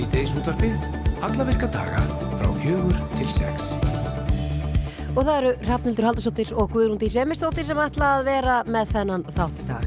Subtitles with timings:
[0.00, 0.76] Svíteis útvarpið,
[1.20, 1.98] alla virka daga
[2.38, 3.66] frá fjögur til sex.
[5.12, 9.60] Og það eru Rafnildur Haldurstóttir og Guðrúndi Semistóttir sem ætla að vera með þennan þátt
[9.60, 9.84] í dag.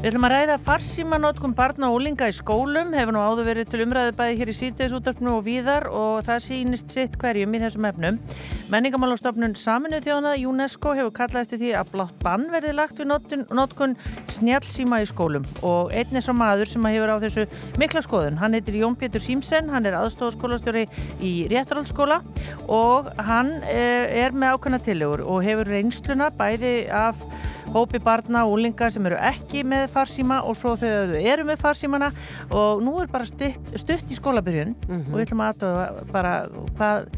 [0.00, 3.84] Við ætlum að ræða farsímanótkun barna og úlinga í skólum, hefur nú áður verið til
[3.86, 8.18] umræðu bæði hér í síðdegisúttarpnu og víðar og það sýnist sitt hverjum í þessum efnum.
[8.66, 13.12] Menningamálastofnun Saminuð þjóna UNESCO hefur kallað eftir því að blátt bann verði lagt við
[13.54, 13.92] nótkun
[14.34, 17.44] snjálfsíma í skólum og einn er svo maður sem hefur á þessu
[17.78, 18.40] mikla skoðun.
[18.40, 20.88] Hann heitir Jón Pétur Símsen, hann er aðstofskólastjóri
[21.22, 22.18] í Réttarhaldsskóla
[22.66, 27.22] og hann eh, er með ákvæmna tilugur og hefur reynsluna bæði af
[27.70, 31.62] hópi barna og úlinga sem eru ekki með farsíma og svo þegar þau eru með
[31.62, 32.10] farsímana
[32.50, 35.10] og nú er bara stutt, stutt í skólabyrjun mm -hmm.
[35.12, 36.36] og við ætlum að aðtöða bara
[36.78, 37.08] hvað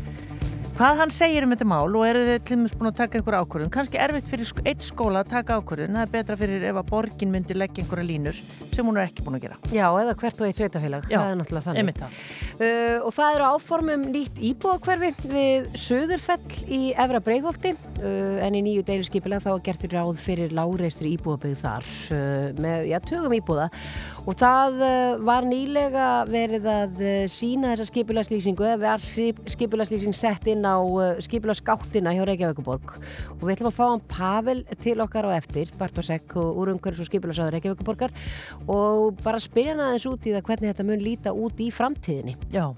[0.78, 3.36] hvað hann segir um þetta mál og eru þið til dæmis búin að taka einhver
[3.41, 3.70] ákvörðun?
[3.74, 5.97] Kannski erfitt fyrir eitt skóla að taka ákvörðun.
[5.98, 8.39] Það er betra fyrir ef að borgin myndi leggja einhverja línur
[8.78, 9.56] sem hún er ekki búin að gera.
[9.75, 12.03] Já, eða hvert og eitt sveitafélag, það er náttúrulega þannig.
[12.62, 18.62] uh, og það eru áformum nýtt íbúakverfi við Söðurfell í Efra Breitholti uh, en í
[18.69, 21.91] nýju deiluskipilega þá gertir ráð fyrir láreistri íbúabögð þar.
[22.14, 23.66] Uh, með, já, tögum íbúða.
[24.28, 28.70] Og það uh, var nýlega verið að uh, sína þessa skipulagslýsingu
[30.69, 35.38] á uh, skipulaskáttina hjá Reykjavíkuborg og við ætlum að fá hann Pavel til okkar á
[35.38, 38.14] eftir, Bartosek úr umhverjus og skipulasaður Reykjavíkuborgar
[38.69, 42.36] og bara spyrja hann aðeins út í það hvernig þetta mun líta út í framtíðinni.
[42.55, 42.69] Já,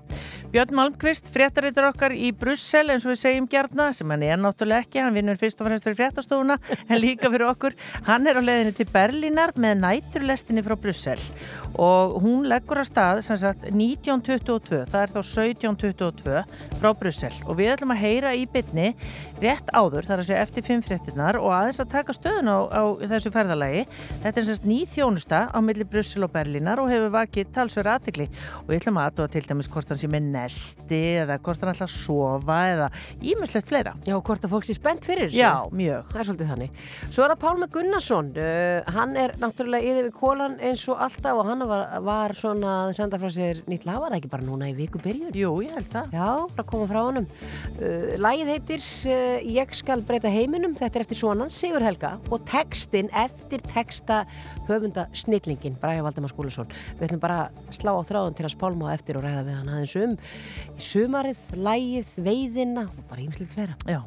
[0.50, 4.82] Björn Malmqvist, fréttarítur okkar í Brussel eins og við segjum gerna, sem hann er náttúrulega
[4.82, 6.56] ekki, hann vinnur fyrst og fremst fyrir fréttastofuna
[6.88, 7.76] en líka fyrir okkur.
[8.08, 11.22] Hann er á leðinu til Berlínar með næturlestinni frá Brussel.
[11.78, 16.42] Og hún leggur að stað sem sagt 1922, það er þá 1722
[16.80, 17.38] frá Brussel.
[17.46, 18.90] Og við ætlum að heyra í bytni
[19.40, 22.82] rétt áður, þar að segja eftir fimm fréttinnar og aðeins að taka stöðun á, á
[23.08, 23.84] þessu ferðalagi.
[24.20, 28.26] Þetta er sagt ný þjónusta á milli Brussel og Berlínar og hefur vakið talsverð aðtegli
[28.60, 31.72] og við ætlum að aðtóa til dæmis hvort hann sé með nesti eða hvort hann
[31.72, 32.90] ætla að sofa eða
[33.32, 33.94] ímislegt fleira.
[34.06, 35.40] Já, hvort að fólk sé spennt fyrir þessu.
[35.40, 36.12] Já, mjög.
[36.12, 36.84] Það er svolítið þannig.
[37.08, 41.40] Svo er það Pálmi Gunnarsson, uh, hann er náttúrulega yfir við kólan eins og alltaf
[41.40, 44.46] og hann var, var svona að senda frá sér nýtt lag, var það ekki bara
[44.46, 45.32] núna í viku byrjun?
[45.36, 46.14] Jú, ég held það.
[46.16, 47.28] Já, bara koma frá honum.
[47.80, 52.42] Uh, lagið heitir uh, Ég skal breyta heiminum, þetta er eftir svonan Sigur Helga og
[52.48, 54.24] textin eftir texta
[54.68, 56.68] höfunda snillingin Bræði Valdemar Skúlusson.
[56.98, 59.70] Við ætlum bara að slá á þráðun til að spálma eftir og ræða við hann
[59.72, 60.16] aðeins um
[60.80, 63.76] sumarið, lagið, veiðina og bara ímslitt fleira.
[63.88, 64.00] Já,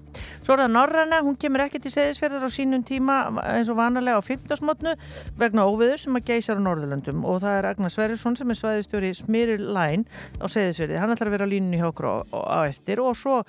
[0.43, 4.19] svo er það Norræna, hún kemur ekki til seðisferðar á sínum tíma eins og vanalega
[4.19, 4.63] á 15.
[4.67, 4.95] mótnu
[5.39, 9.13] vegna óviður sem að geysar á Norðurlöndum og það er Agnar Sverjesson sem er svæðistjóri
[9.17, 10.07] Smirir Læn
[10.41, 10.99] á seðisferði.
[11.01, 13.42] Hann ætlar að vera á línunni hjá okkur á, á eftir og svo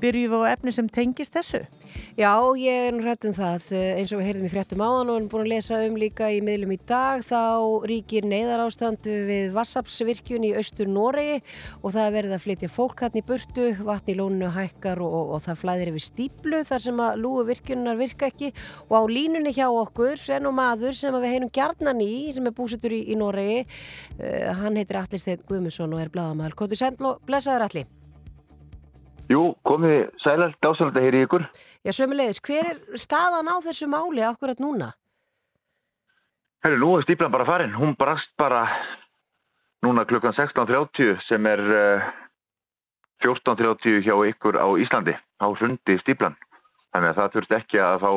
[0.00, 1.60] byrjum við á efni sem tengist þessu.
[2.18, 3.66] Já, ég er nú hrætt um það.
[3.98, 6.40] Eins og við heyrðum í fréttum áðan og erum búin að lesa um líka í
[6.44, 7.42] miðlum í dag þá
[7.90, 11.40] ríkir neyðar ástand við Vassapsvirkjun í austur Noregi
[11.82, 15.34] og það verður að flytja fólk hann í burtu, vatn í lóninu hækkar og, og,
[15.36, 18.52] og það flæðir yfir stíplu þar sem að lúu virkjunar virka ekki.
[18.88, 22.56] Og á línunni hjá okkur en og maður sem við heyrum gjarnan í sem er
[22.56, 23.64] búsettur í, í Noregi.
[24.16, 26.58] Uh, hann heitir Allir Steinn Guðmusson og er bladamæður.
[26.62, 27.88] Kvotur Sendlo, blessaður Alli
[29.30, 31.44] Jú, komið sælar dásalegt að heyri ykkur.
[31.86, 34.90] Já, sömulegis, hver er staðan á þessu máli akkurat núna?
[36.64, 37.76] Herru, nú er stíplan bara farin.
[37.78, 38.64] Hún brast bara
[39.86, 42.10] núna klukkan 16.30 sem er uh,
[43.22, 46.34] 14.30 hjá ykkur á Íslandi á hundi stíplan.
[46.90, 48.12] Þannig að það þurft ekki að fá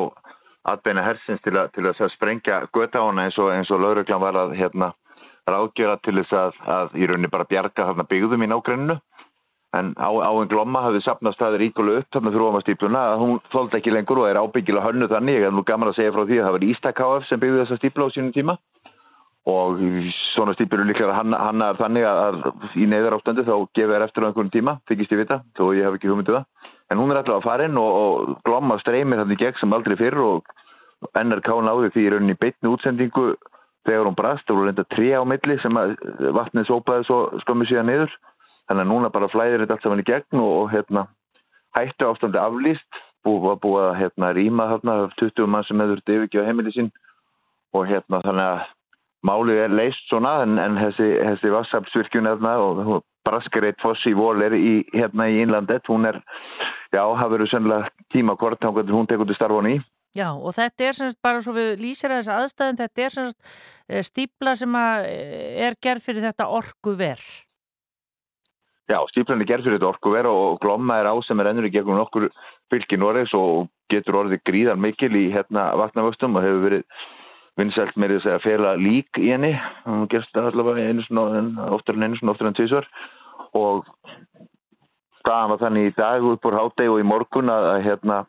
[0.74, 4.38] atbeina hersins til að, til að sprengja göta á hana eins og, og lauruglan var
[4.40, 4.90] að hérna,
[5.46, 8.96] ráðgjöra til þess að, að í rauninni bara bjarga þarna byggðum í nágrenninu.
[9.74, 13.40] En á, á einn glomma hafði sapnast það ríkulega upp fyrir ofan stípluna að hún
[13.52, 15.40] þóldi ekki lengur og er ábyggilega hönnu þannig.
[15.40, 17.62] Ég er nú gaman að segja frá því að það var Ísta KF sem byggði
[17.62, 18.58] þessa stípla á sínum tíma
[19.44, 19.80] og
[20.32, 22.38] svona stípur eru líklega hann, hann er þannig að
[22.80, 25.98] í neyðar ástandi þá gefur þér eftir einhvern tíma, þykist ég vita, þó ég hef
[25.98, 26.70] ekki hugmynduð um það.
[26.92, 29.96] En hún er alltaf að fara inn og, og glomma streymir þannig gegn sem aldrei
[30.00, 30.48] fyrr og
[31.12, 33.26] NRK náði því í rauninni beitni útsendingu
[33.84, 35.80] þegar hún brast og hún reynda tre á milli sem
[36.38, 38.16] vatnið sópaði svo skömmu síðan niður.
[38.68, 41.06] Þannig að núna bara flæðir þetta allt saman í gegn og, og hérna,
[41.76, 46.72] hættu ástandi aflýst, búið búið að hérna, rýma þarna 20 mann sem hefur yfirgjöð heimili
[46.74, 46.90] sín
[47.74, 48.64] og hérna þannig að
[49.24, 54.84] málið er leist svona en, en þessi, þessi vassapsvirkjun og braskareit fossi vol er í,
[54.92, 56.20] hérna í innlandet, hún er,
[56.92, 59.78] já, það verður sennilega tíma hvort hún tekur til starfan í.
[60.14, 64.10] Já, og þetta er semst bara svo við lýsir að þessu aðstæðin, þetta er semst
[64.12, 65.08] stípla sem að
[65.66, 67.32] er gerð fyrir þetta orgu verð.
[68.84, 71.64] Já, stíplan er gerð fyrir þetta orgu verð og glomma er á sem er ennur
[71.64, 72.26] í gegnum nokkur
[72.72, 76.84] fylgi Norregs og getur orðið gríðar mikil í hérna vatnavöxtum og hefur verið
[77.56, 79.54] vinsælt með þess að fela lík í henni.
[79.88, 82.90] Og gerst allavega einu svona oftar en einu svona oftar en tvísvar
[83.56, 83.88] og
[85.22, 88.20] staðan var þannig í dag upp úr háteg og í morgun að hérna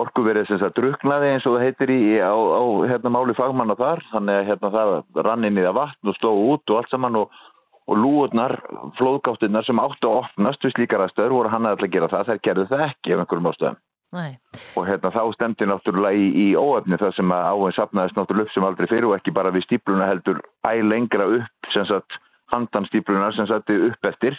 [0.00, 4.00] orkuverið sem það druknaði eins og það heitir í á, á hérna máli fagmanna þar.
[4.14, 7.18] Þannig að hérna það rann inn í það vatn og stóð út og allt saman
[7.20, 7.42] og,
[7.90, 8.58] og lúurnar,
[8.98, 12.68] flóðgáttinnar sem áttu að opnast við slíkar aðstöður voru hann að gera það, þær gerðu
[12.70, 13.80] það ekki ef einhverjum ástöðum
[14.12, 14.36] Nei.
[14.76, 18.54] og hérna þá stemdi náttúrulega í, í óöfni það sem að áinn sapnaðist náttúrulega upp
[18.54, 22.18] sem aldrei fyrir og ekki bara við stípluna heldur æ lengra upp sem sagt
[22.52, 24.36] handan stípluna sem satt upp eftir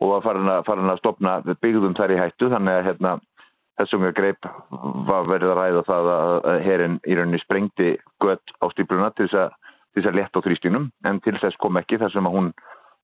[0.00, 2.48] og var farin að, farin að stopna byggðum þær í hættu.
[2.48, 3.12] Þannig að hérna
[3.80, 4.48] þessum að greip
[5.08, 7.90] var verið að ræða það að herin í rauninni sprengti
[8.24, 9.56] gött á stípluna til þess að,
[10.00, 12.52] að leta á þrýstinum en til þess kom ekki þar sem að hún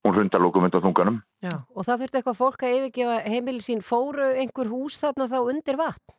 [0.07, 1.17] hún hundalókum undan þunganum.
[1.43, 5.39] Já, og það þurfti eitthvað fólk að yfirgefa heimili sín, fóru einhver hús þarna þá
[5.43, 6.17] undir vatn?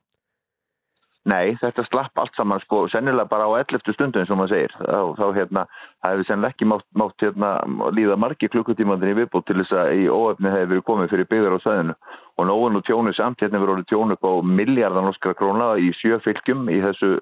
[1.29, 3.93] Nei, þetta slapp allt saman sko, sennilega bara á 11.
[3.93, 4.75] stundin sem maður segir.
[4.79, 5.65] Þá, þá hérna,
[6.01, 7.51] það hefði sennilega ekki mátt, mátt hérna,
[7.97, 11.59] líða margi klukkutímandir í viðból til þess að í óöfni hefði verið komið fyrir byggðar
[11.59, 11.97] á sæðinu.
[12.39, 14.33] Og nógun og tjónu samt, hérna verið orðið tjónu upp á
[14.63, 17.13] miljardan oskara króna í sjö fylgjum í þessu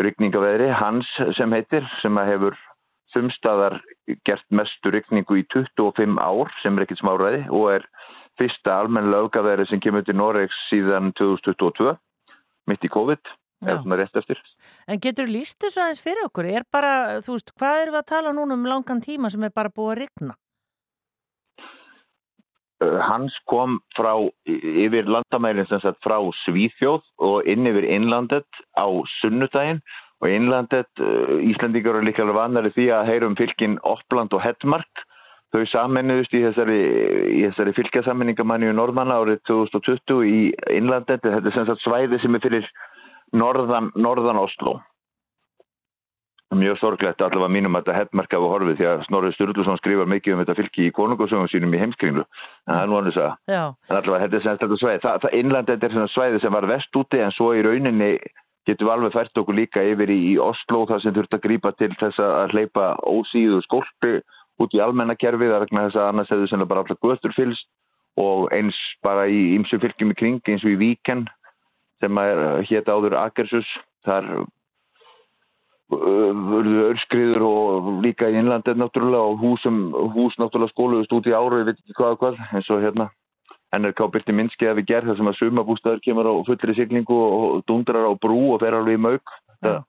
[0.00, 2.56] ryggningaveðri, hans sem heitir, sem hefur
[3.14, 3.78] sumstaðar
[4.28, 7.86] gert mestu rykningu í 25 ár sem er ekkert smáraði og er
[8.40, 11.94] fyrsta almenn lögaveri sem kemur til Noregs síðan 2022
[12.68, 13.34] mitt í COVID
[13.64, 16.48] En getur líst þessu aðeins fyrir okkur?
[16.48, 19.54] Er bara, þú veist, hvað er við að tala núna um langan tíma sem er
[19.54, 20.36] bara búið að rykna?
[22.82, 24.12] Uh, hans kom frá
[24.50, 28.86] yfir landamælinn sem sagt frá Svíþjóð og inn yfir innlandet á
[29.20, 29.80] sunnudaginn
[30.24, 35.04] og innlandet, uh, Íslandíkar eru líka alveg vanari því að heyrum fylgin Oppland og Hedmark.
[35.54, 36.78] Þau samennuðust í þessari,
[37.44, 40.40] þessari fylgjasammenningamanni í Norðmanna árið 2020 í
[40.74, 42.66] innlandet þetta er sem sagt svæði sem er fyrir
[43.38, 44.80] norðan, norðan Oslo
[46.58, 50.34] mjög sorglegt allavega mínum að þetta Hedmark hafa horfið því að Snorri Sturluson skrifar mikið
[50.34, 52.24] um þetta fylgi í konungosöngum sínum í heimskringlu.
[52.68, 53.32] En það er nú annars að
[53.98, 55.02] allavega þetta er sem sagt þetta svæði.
[55.04, 58.10] Það, það innlandet er svona svæði sem var vest úti en svo í rauninni
[58.68, 61.72] getum við alveg fært okkur líka yfir í, í Oslo þar sem þurft að grípa
[61.78, 64.18] til þess að hleypa ósíðu skólpi
[64.62, 67.68] út í almennakerfi þar vegna þess að annars hefur sem bara alltaf göstur fylst
[68.20, 71.24] og eins bara í ymsu fylgjum í kring eins og í Víken
[72.02, 73.68] sem er hétt áður Akersus
[74.06, 74.28] þar
[75.94, 79.82] vörðu örskriður og líka í innlandið náttúrulega og húsum,
[80.14, 83.10] hús náttúrulega skóluðust út í áru, ég veit ekki hvað og hvað eins og hérna
[83.74, 87.64] NRK byrti minnski að við gerð þar sem að sumabústaður kemur á fullri siglingu og
[87.68, 89.34] dundrar á brú og fer alveg í mauk.
[89.58, 89.80] Þetta,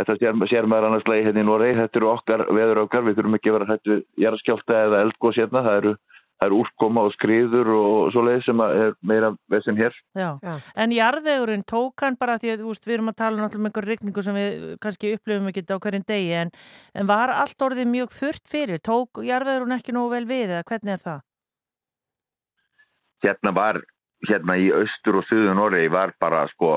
[0.00, 3.20] þetta sér, sér maður annars leið hérna í Noregi, þetta eru okkar veður okkar, við
[3.20, 5.94] þurfum ekki að vera hægt við jæraskjálta eða eldgóðs hérna, það eru
[6.34, 9.94] það eru úrkoma og skriður og svo leið sem er meira vesinn hér.
[10.18, 10.28] Já.
[10.42, 10.54] Já.
[10.82, 13.88] En jarðvegurinn tók hann bara því að veist, við erum að tala náttúrulega um einhver
[13.88, 16.50] regningu sem við kannski upplifum ekki á hverjum degi en,
[16.94, 20.96] en var allt orðið mjög þurft fyrir tók jarðvegurinn ekki nógu vel við eða hvernig
[20.96, 21.22] er það?
[23.24, 23.80] Hérna var,
[24.28, 26.76] hérna í austur og söðu Noregi var bara sko,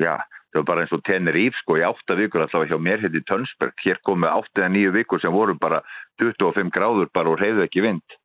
[0.00, 0.16] já,
[0.52, 3.28] það var bara eins og Teneríf sko í átta vikur alltaf hjá mér hérna í
[3.28, 5.82] Tönsberg, hér komið átta eða nýju vikur sem voru bara
[6.22, 8.18] 25 gráður bara og reyðu ekki vind.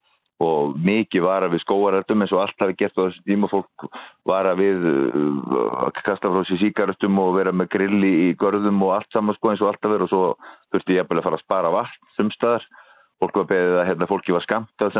[0.43, 3.47] Og mikið var að við skóaröldum eins og allt hafi gert á þessu tíma.
[3.49, 3.87] Fólk
[4.29, 8.99] var að við uh, kasta frá sér síkaröldum og vera með grilli í görðum og
[8.99, 10.05] allt saman sko eins og allt að vera.
[10.05, 10.21] Og svo
[10.75, 12.69] þurfti ég að fara að spara vatn sumstaðar,
[13.17, 14.93] fólk var beðið að hérna, fólki var skamt að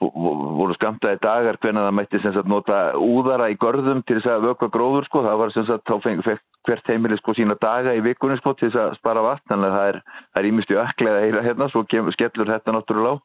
[0.00, 4.70] voru skamtaði dagar hvernig það mætti sagt, nota úðara í görðum til þess að vökva
[4.72, 6.36] gróður sko, það var sagt, þá fengi
[6.68, 9.76] hvert heimili sko sína daga í vikunni sko til þess að spara vatn, þannig að
[9.76, 10.00] það er,
[10.40, 13.22] er ímyndstu öklega eila hérna, svo kemur, skellur þetta náttúrulega.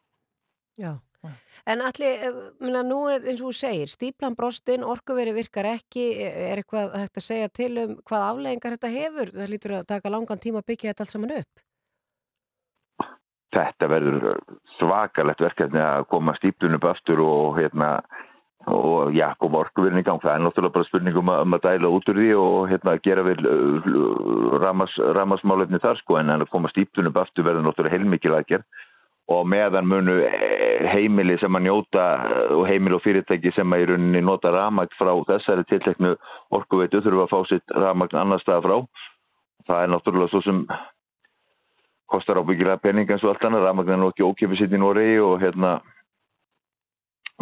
[0.76, 0.92] Já,
[1.72, 6.10] en allir, eh, minna, nú er eins og þú segir, stíplan brostinn, orkuveri virkar ekki,
[6.28, 10.12] er eitthvað hægt að segja til um hvað afleggingar þetta hefur, það lítur að taka
[10.12, 11.65] langan tíma að byggja þetta allt saman upp?
[13.54, 14.40] Þetta verður
[14.76, 17.90] svakalegt verkefni að koma stíplunum upp aftur og hérna
[18.66, 20.18] og já, koma orkuverðin í gang.
[20.22, 23.38] Það er náttúrulega bara spurningum um að dæla út úr því og hérna gera vel
[23.46, 24.56] uh,
[25.14, 28.66] ramasmálefni þar sko en að koma stíplunum upp aftur verður náttúrulega heilmikið aðgerð.
[29.26, 32.02] Og meðan munu eh, heimili sem að njóta
[32.54, 36.12] og heimili og fyrirtæki sem að í rauninni nota ramagn frá þessari tilteknu
[36.54, 38.76] orkuveitu þurfa að fá sitt ramagn annar stað frá.
[39.66, 40.62] Það er náttúrulega svo sem
[42.10, 45.38] kostar ábyggilega pening eins og allt annað, rafmagnar nú ekki ókjöfið sitt í Noregi og
[45.42, 45.78] hérna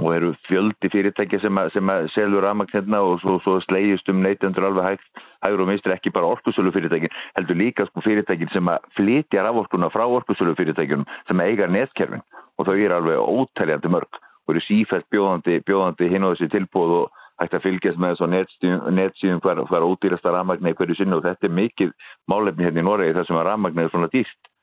[0.02, 4.08] og eru fjöldi fyrirtæki sem, að, sem að selur rafmagn hérna og svo, svo slegist
[4.10, 8.50] um neytendur alveg hægt, hægur og mistur ekki bara orkusölu fyrirtækin, heldur líka sko fyrirtækin
[8.52, 12.24] sem að flytja raforkuna frá orkusölu fyrirtækinum sem eigar netkerfin.
[12.58, 16.96] Og þau eru alveg ótæljandi mörg og eru sífælt bjóðandi, bjóðandi hinn á þessi tilbúð
[16.98, 21.16] og hægt að fylgjast með þessu netsíðum hver, hver ódýrasta rafmagn eða hverju sinni.
[21.16, 21.94] Og þetta er mikið
[22.30, 24.38] málefni hérna í Noregi þar sem að rafmagn er svona dýrt.
[24.38, 24.53] Já.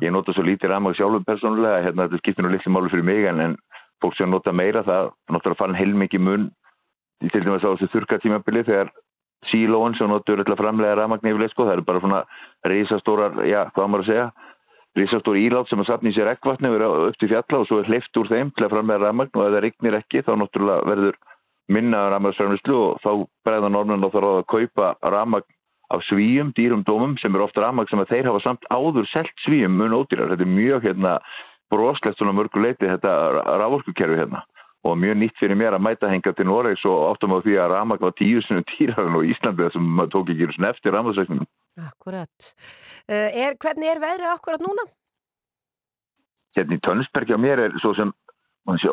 [0.00, 3.24] Ég nota svo lítið ramag sjálfur persónulega, hérna þetta skiptir nú litli málu fyrir mig
[3.26, 3.56] en, en
[4.02, 6.50] fólk sem nota meira það notur að fara heilmikið mun
[7.22, 8.92] til dæmis á þessu þurkatímabili þegar
[9.50, 12.22] sílóan sem notur öll að framlega ramagn yfirlega sko, það eru bara svona
[12.66, 14.26] reysastórar, já, hvað maður að segja
[14.98, 18.18] reysastóri ílátt sem að sapna í sér ekkvatni upp til fjalla og svo er hleyft
[18.20, 21.18] úr þeim til að framlega ramagn og ef það regnir ekki þá noturlega verður
[21.72, 23.10] minna ramagnsframlislu og þá
[23.46, 25.48] bregða norðan og þá ráða að kaupa ramagn
[25.92, 29.44] af svíum, dýrum dómum sem eru ofta ramag sem að þeir hafa samt áður selt
[29.44, 30.32] svíum mun ódýrar.
[30.32, 31.18] Þetta er mjög hérna
[31.72, 33.12] broslegt svona mörguleiti þetta
[33.60, 34.42] raforkukerfi hérna
[34.82, 37.70] og mjög nýtt fyrir mér að mæta henga til Noregs og áttum á því að
[37.70, 41.46] ramag var tíu sinni dýrar á Íslandi þessum maður tók ekki svona eftir ramagsreiknum.
[41.86, 42.48] Akkurat.
[43.06, 44.84] Uh, er, hvernig er veðrið akkurat núna?
[46.58, 48.10] Hérna í Tönnsbergi á mér er svo sem,
[48.66, 48.92] mann sjá,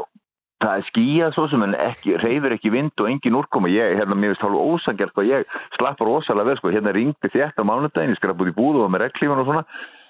[0.59, 4.17] það er skíjað svo sem en ekki, reyður ekki vind og engin úrkoma, ég, hérna,
[4.17, 8.19] mér finnst hálfa ósangjart og ég slappar ósalega vel, sko, hérna ringdi þetta mánudagin, ég
[8.19, 9.63] skrap út í búðu og með reglíman og svona,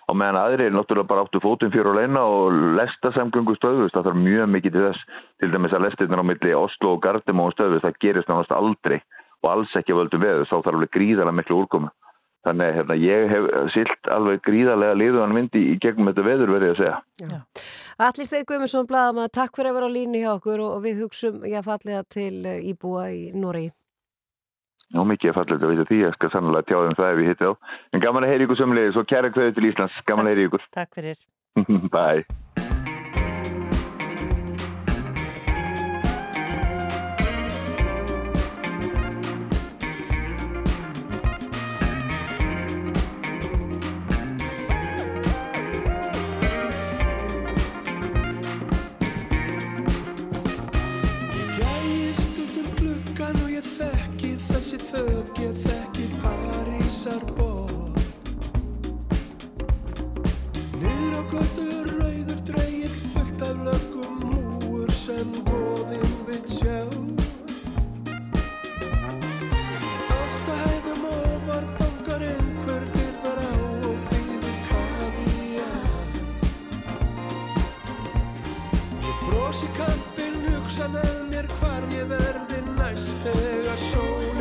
[0.10, 3.94] og meðan aðri er náttúrulega bara áttu fótum fyrir og leina og lesta samgöngu stöðust,
[3.94, 7.50] það þarf mjög mikið til þess, til dæmis að lestirna á milli Oslo og Gardemó
[7.54, 9.00] stöðust, það gerist náttúrulega aldrei
[9.44, 11.94] og alls ekki völdu við, þá þarf alveg gríðarlega miklu úrkoma.
[12.48, 16.80] Þannig hérna, ég hef silt alveg gríðarlega liðuðan myndi í gegnum þetta veður verið að
[16.80, 17.00] segja.
[18.00, 21.42] Allir Steið Guðmundsson, Bladama, takk fyrir að vera á línu hjá okkur og við hugsum
[21.52, 23.66] ég fallega til eh, íbúa í Nóri.
[24.96, 27.50] Já, mikið fallega að vita því, ég skal sannlega tjáða um það ef ég hitti
[27.52, 27.54] á.
[27.92, 30.64] En gaman að heyri ykkur sömulegis og kæra hverju til Íslands, gaman að heyri ykkur.
[30.80, 31.20] Takk fyrir.
[31.98, 32.24] Bye.
[65.10, 66.76] sem góðinn við sjá.
[70.14, 73.54] Áttahæðum ofar bankar einhver byrðar á
[73.90, 75.70] og býður kavija
[79.08, 84.39] Ég brosi kampin, hugsa með mér hvar ég verði næst þegar sól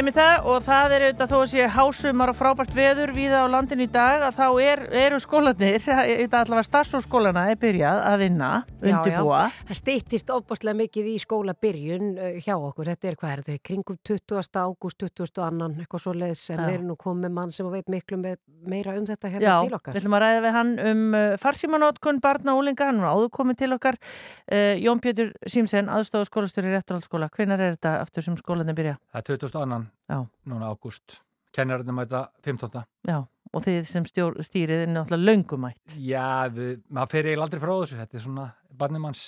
[0.00, 3.52] Einmitt það og það er auðvitað þó að sé hásumar og frábært veður viða á
[3.52, 8.48] landin í dag að þá er, eru skólanir, þetta allavega starfsfólkskólana er byrjað að vinna,
[8.82, 9.40] undirbúa.
[9.44, 13.42] Já, já, það stýttist ofbáslega mikið í skólabyrjun uh, hjá okkur, þetta er hvað er
[13.46, 14.60] þetta, kringum 20.
[14.64, 15.42] ágúst, 20.
[15.46, 19.08] annan, eitthvað svo leiðis en við erum nú komið mann sem veit miklu meira um
[19.08, 19.92] þetta hérna já, til okkar.
[19.92, 23.10] Já, við ætlum að ræða við hann um uh, farsímanótkun, barna og úlinga, hann er
[23.14, 28.38] áður komið til okkar, uh, Jón Pétur Símsen, aðstofskólastjóri Rétturhaldsskóla, hvenar er þetta aftur sem
[28.40, 28.98] skólanir byrja?
[29.12, 29.58] Það er 20.
[29.64, 30.22] annan Já.
[30.48, 31.20] núna ágúst
[31.52, 32.82] kennarinn mæta 15.
[33.08, 37.62] Já, og þið sem stjór, stýrið er náttúrulega löngumætt Já, við, maður fer eiginlega aldrei
[37.64, 38.46] frá þessu þetta er svona
[38.80, 39.24] barnimanns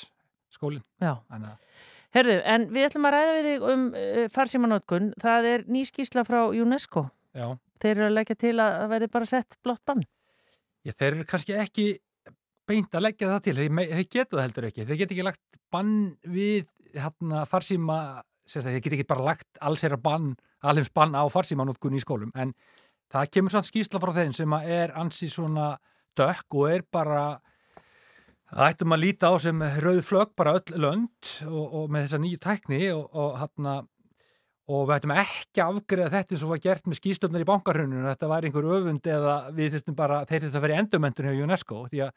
[0.53, 1.15] skólin Já,
[2.17, 6.41] herðu, en við ætlum að ræða við þig um uh, farsímanótkun það er nýskísla frá
[6.51, 7.07] UNESCO.
[7.33, 7.47] Já.
[7.83, 10.03] Þeir eru að leggja til að það verði bara sett blott bann.
[10.83, 11.87] Já, þeir eru kannski ekki
[12.69, 13.57] beint að leggja það til.
[13.59, 15.97] Þeir, þeir geta það heldur ekki, þeir geta ekki lagt bann
[16.29, 17.99] við hérna farsíma
[18.53, 20.33] þið get ekki bara lagt alls er að bann,
[20.67, 22.33] alveg bann á farsímanótkun í skólum.
[22.37, 22.53] En
[23.13, 25.73] það kemur svona skýsla frá þeim sem er ansi svona
[26.19, 27.25] dökk og er bara
[28.53, 32.23] það ættum að líta á sem rauð flög bara öll lönd og, og með þessa
[32.23, 33.79] nýju tækni og, og hérna
[34.73, 38.05] og við ættum ekki að afgriða þetta eins og var gert með skýstöfnar í bankarhrauninu
[38.07, 41.81] þetta var einhver öfund eða við þurftum bara þeir þetta að vera endumöndun hjá UNESCO
[41.91, 42.13] því að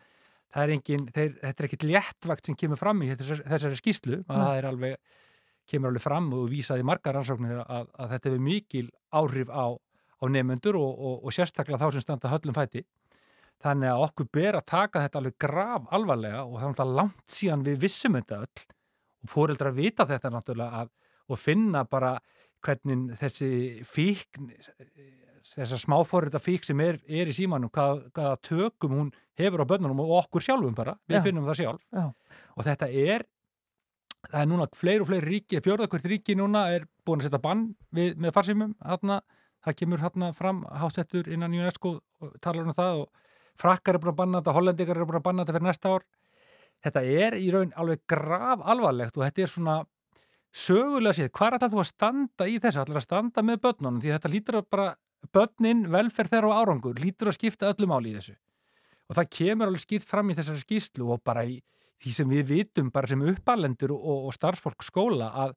[0.55, 4.19] það er engin, þeir, þetta er ekkit léttvakt sem kemur fram í þessari, þessari skýslu
[4.21, 5.23] að það er alveg
[5.71, 9.65] kemur alveg fram og vísaði margar rannsóknir að, að þetta hefur mikil áhrif á,
[10.25, 12.85] á nefnendur og, og, og sérstaklega þá sem standa höllum fæti.
[13.63, 17.37] Þannig að okkur ber að taka þetta alveg grav alvarlega og það er náttúrulega langt
[17.37, 18.65] síðan við vissum þetta öll
[19.25, 20.91] og fóreldra vita þetta náttúrulega að,
[21.31, 22.15] og finna bara
[22.65, 23.49] hvernig þessi
[23.85, 24.39] fík,
[25.45, 30.01] þessar smáfórita fík sem er, er í símanum, hvað, hvaða tökum hún hefur á börnunum
[30.05, 31.23] og okkur sjálfum bara, við Já.
[31.27, 32.05] finnum það sjálf Já.
[32.55, 33.25] og þetta er
[34.25, 37.67] það er núna fleir og fleiri ríki, fjörðarkvært ríki núna er búin að setja bann
[37.93, 39.19] við, með farsímum, hérna,
[39.65, 41.97] það kemur hérna fram hásettur innan UNESCO
[42.43, 43.25] talar um það og
[43.61, 46.07] frakkar er búin að banna þetta, hollendikar er búin að banna þetta fyrir næsta ár.
[46.85, 49.77] Þetta er í raun alveg grav alvarlegt og þetta er svona
[50.55, 54.01] sögulega séð, hvað er þetta þú að standa í þessu, allir að standa með börnunum?
[54.03, 54.89] Því þetta lítur að bara,
[55.35, 58.35] börnin, velferð þeirra og árangur, lítur að skipta öllum áli í þessu.
[59.09, 61.57] Og það kemur alveg skýrt fram í þessari skýslu og bara í
[62.03, 65.55] því sem við vitum bara sem uppalendur og, og starfsfólk skóla að,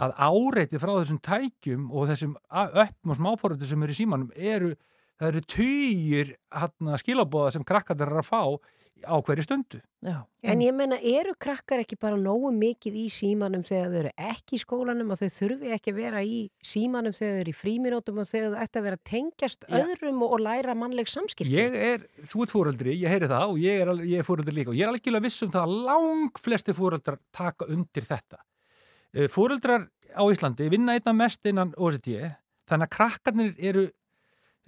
[0.00, 4.74] að áreiti frá þessum tækjum og þessum öppum og smáfóröldu sem eru í símanum eru,
[5.20, 6.36] það eru týjir
[7.02, 8.42] skilabóða sem krakkarnir er að fá
[9.02, 9.80] á hverju stundu.
[10.02, 10.22] Já.
[10.42, 14.56] En ég menna, eru krakkar ekki bara nógu mikið í símanum þegar þau eru ekki
[14.56, 18.20] í skólanum og þau þurfi ekki að vera í símanum þegar þau eru í fríminótum
[18.22, 19.76] og þegar þau ætti að vera að tengjast Já.
[19.80, 21.54] öðrum og, læra mannleg samskipti?
[21.54, 24.74] Ég er, þú ert fóröldri, ég heyri það og ég er, ég er fóröldri líka
[24.74, 28.42] og ég er alveg vissum það að lang flesti fóröldrar taka undir þetta.
[29.12, 32.14] Eh, fóröldrar á Íslandi vinna einna mest innan OSD
[32.68, 33.82] þannig að krakkarnir eru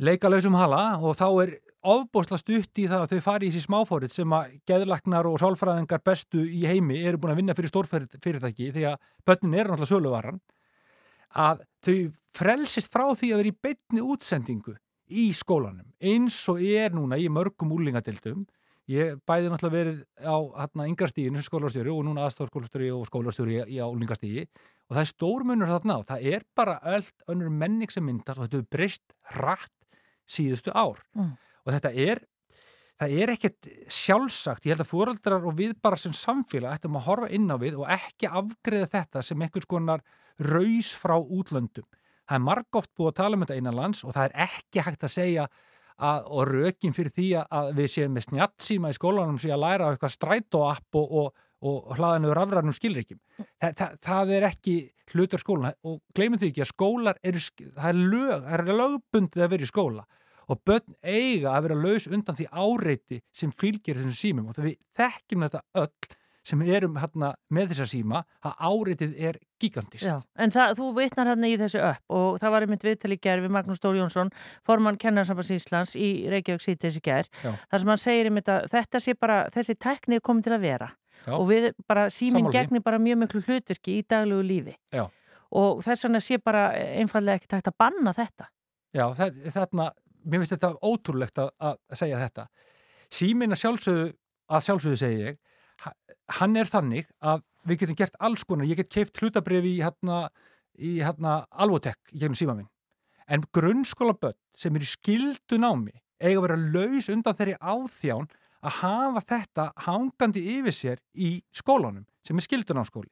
[0.04, 1.54] leikalausum hala og þá er
[1.85, 6.02] ofbosla stutt í það að þau fari í þessi smáfórið sem að geðlaknar og sálfræðingar
[6.04, 10.42] bestu í heimi eru búin að vinna fyrir stórfyrirtæki því að börnin er náttúrulega söluvaran.
[11.35, 11.96] Að þau
[12.37, 14.76] frelsist frá því að vera í beitni útsendingu
[15.09, 18.44] í skólanum eins og er núna í mörgum úlingadildum
[18.90, 24.44] ég bæði náttúrulega verið á hérna yngastíginu skólastjóri og núna aðstofskólastjóri og skólastjóri í álingastígi
[24.44, 26.00] og það er stórmunur þarna á.
[26.10, 29.72] Það er bara öll önnur menning sem myndast og þetta er breyst rætt
[30.28, 31.00] síðustu ár.
[31.16, 31.34] Mm.
[31.64, 32.24] Og þetta er
[33.00, 37.06] það er ekkert sjálfsagt, ég held að fóröldrar og við bara sem samfélag ættum að
[37.08, 40.04] horfa inn á við og ekki afgreða þetta sem einhvers konar
[40.38, 41.86] raus frá útlöndum.
[42.24, 45.04] Það er margóft búið að tala um þetta einan lands og það er ekki hægt
[45.04, 45.48] að segja
[45.98, 49.88] að, og rökin fyrir því að við séum með snjattsíma í skólanum sem að læra
[49.88, 53.20] á eitthvað strætóapp og, og, og hlaðanuður afræðnum skilrikim.
[53.38, 54.74] Það, það, það er ekki
[55.14, 59.54] hlutur skólan og gleymum því ekki að skólar eru, það er lög, er lögbundið að
[59.54, 60.07] vera í skóla.
[60.44, 64.50] Og börn eiga að vera laus undan því áreiti sem fylgir þessum símum.
[64.50, 70.07] Og við þekkjum þetta öll sem erum hérna með þessa síma að áreitið er gigantist.
[70.09, 73.46] Já, en það, þú vitnar hérna í þessu upp og það var einmitt viðtali gerð
[73.46, 74.33] við Magnús Stóri Jónsson,
[74.66, 79.02] formann Kennarsambans Íslands í Reykjavík síti þessi gerð, þar sem hann segir einmitt að þetta
[79.02, 80.90] sé bara, þessi tekni er komið til að vera
[81.24, 81.35] Já.
[81.38, 85.07] og við bara, síminn gegnir bara mjög miklu hlutverki í daglegu lífi Já.
[85.57, 88.50] og þess vegna sé bara einfallega ekkert hægt að banna þetta.
[88.94, 89.88] Já, þarna
[90.24, 92.46] mér finnst þetta ótrúlegt að, að segja þetta
[93.12, 94.07] símin að sjálfsögðu
[94.54, 95.40] að sjálfsögðu segi ég
[96.38, 100.28] hann er þannig að við getum gert alls konar, ég get keift hlutabref í hérna,
[100.76, 102.70] í hérna alvotek í gegnum síma minn.
[103.28, 108.28] En grunnskóla börn sem eru skildu námi eiga að vera laus undan þeirri áþján
[108.64, 113.10] að hafa þetta hangandi yfir sér í skólanum sem er skildunámskóli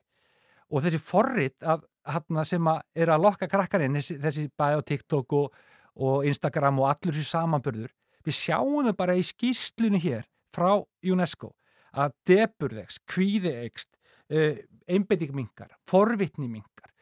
[0.72, 4.80] og þessi forrit að, hérna, sem að er að lokka krakkarinn þessi, þessi bæ á
[4.80, 5.56] TikTok og
[6.00, 7.90] og Instagram og allur þessi samanbörður
[8.24, 11.52] við sjáum þau bara í skýslinu hér frá UNESCO
[11.92, 13.92] að deburðegs, kvíðeegst
[14.32, 14.56] uh,
[14.88, 16.92] einbeitingmingar, forvitnimingar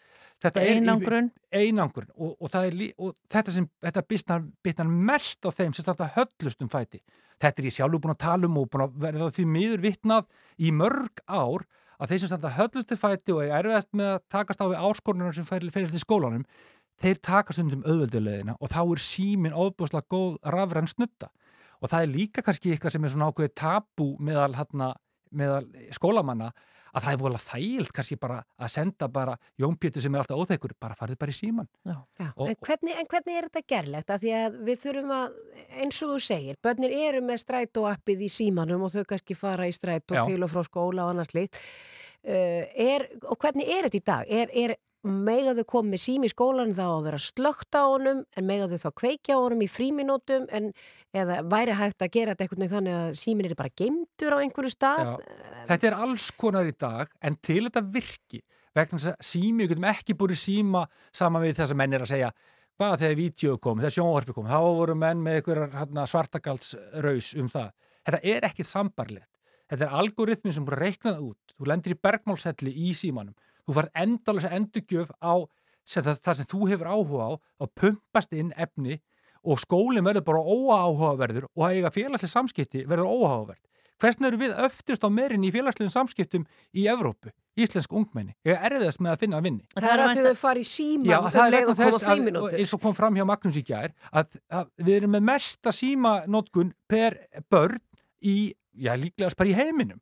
[0.49, 1.31] einangrun.
[1.53, 6.71] einangrun og, og, er, og þetta sem þetta bitnar mest á þeim sem starta höllustum
[6.73, 7.03] fæti.
[7.41, 10.27] Þetta er ég sjálfur búin að tala um og búin að verða því miður vittnað
[10.59, 11.67] í mörg ár
[12.01, 15.37] að þeir sem starta höllustum fæti og er erfiðast með að takast á við áskorunar
[15.37, 16.47] sem færi til skólanum
[17.01, 21.31] þeir taka stundum auðvöldulegina og þá er símin ofbúslega góð rafræn snutta
[21.81, 24.93] og það er líka kannski eitthvað sem er svona ákveðið tabú meðal, hérna,
[25.31, 25.65] meðal
[25.97, 26.51] skólamanna
[26.91, 30.75] að það er volið þægilt kannski bara að senda bara jónpjötu sem er alltaf óþeikur,
[30.83, 31.95] bara farið bara í síman Já.
[32.19, 34.11] Já, og, en, hvernig, en hvernig er þetta gerlegt?
[34.11, 35.39] Að því að við þurfum að,
[35.85, 39.75] eins og þú segir, börnir eru með strætóappið í símanum og þau kannski fara í
[39.77, 44.07] strætó til og frá skóla og annars lit uh, er, og hvernig er þetta í
[44.13, 44.35] dag?
[44.41, 48.77] Er, er megaðu komið sími í skólan þá að vera slögt á honum en megaðu
[48.83, 50.71] þá kveikja á honum í fríminútum en
[51.17, 54.73] eða væri hægt að gera þetta veginn þannig að símin er bara gemtur á einhverju
[54.75, 55.15] stað Já,
[55.71, 58.43] Þetta er alls konar í dag en til þetta virki
[58.77, 62.05] vegna þess að sími, við getum ekki búið síma saman við þess að menn er
[62.05, 62.33] að segja
[62.81, 67.51] hvað þegar vídeo kom, þegar sjónvarpi kom þá voru menn með einhverjar hérna, svartagaldsraus um
[67.53, 67.75] það.
[68.09, 69.29] Þetta er ekkit sambarlegt.
[69.71, 71.53] Þetta er algoritmi sem búið að reiknað út.
[71.55, 73.37] Þú lendir í bergmálselli í símanum
[73.71, 75.35] þú farð endalins endurgjöf á
[75.87, 77.33] sem það, það sem þú hefur áhuga á
[77.65, 79.01] að pumpast inn efni
[79.41, 83.63] og skólinn verður bara óáhugaverður og að eiga félagslega samskipti verður óáhugaverð.
[84.01, 88.33] Hversna eru við öftust á meirinn í félagslegum samskiptum í Evrópu, íslensk ungmenni?
[88.49, 89.67] Ég er erðast með að finna að vinni.
[89.75, 92.31] Það er að þau fari í síman Já, það er vegna þess að,
[92.63, 96.73] eins og kom fram hjá Magnús í gær, að, að við erum með mesta símanótkun
[96.89, 97.19] per
[97.53, 97.83] börn
[98.25, 98.37] í,
[98.75, 99.99] já líklegast bara í heiminum.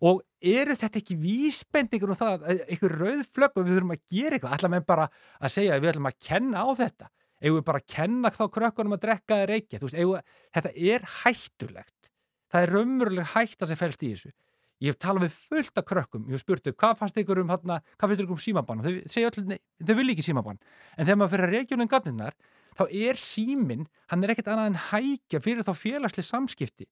[0.00, 4.36] Og eru þetta ekki vísbendingur um það, eitthvað rauð flögg og við þurfum að gera
[4.36, 7.10] eitthvað, ætla með bara að segja að við ætlum að kenna á þetta?
[7.40, 10.72] Eigum við bara að kenna þá krökkunum að drekka eða reykja, þú veist, eigum, þetta
[10.92, 12.12] er hættulegt,
[12.52, 14.32] það er raunveruleg hætta sem fælst í þessu.
[14.80, 17.50] Ég hef talað við fullt af krökkum, ég hef spurt þau hvað fannst ykkur um,
[17.52, 18.80] hérna, hvað ykkur um símabann?
[18.80, 20.60] Og þau segja öll, þau vil ekki símabann.
[20.96, 22.36] En þegar maður fyrir að reykja um ganninnar
[22.78, 26.88] þá er símin, hann er ekkert annað en hækja fyrir þá félagsli samskipti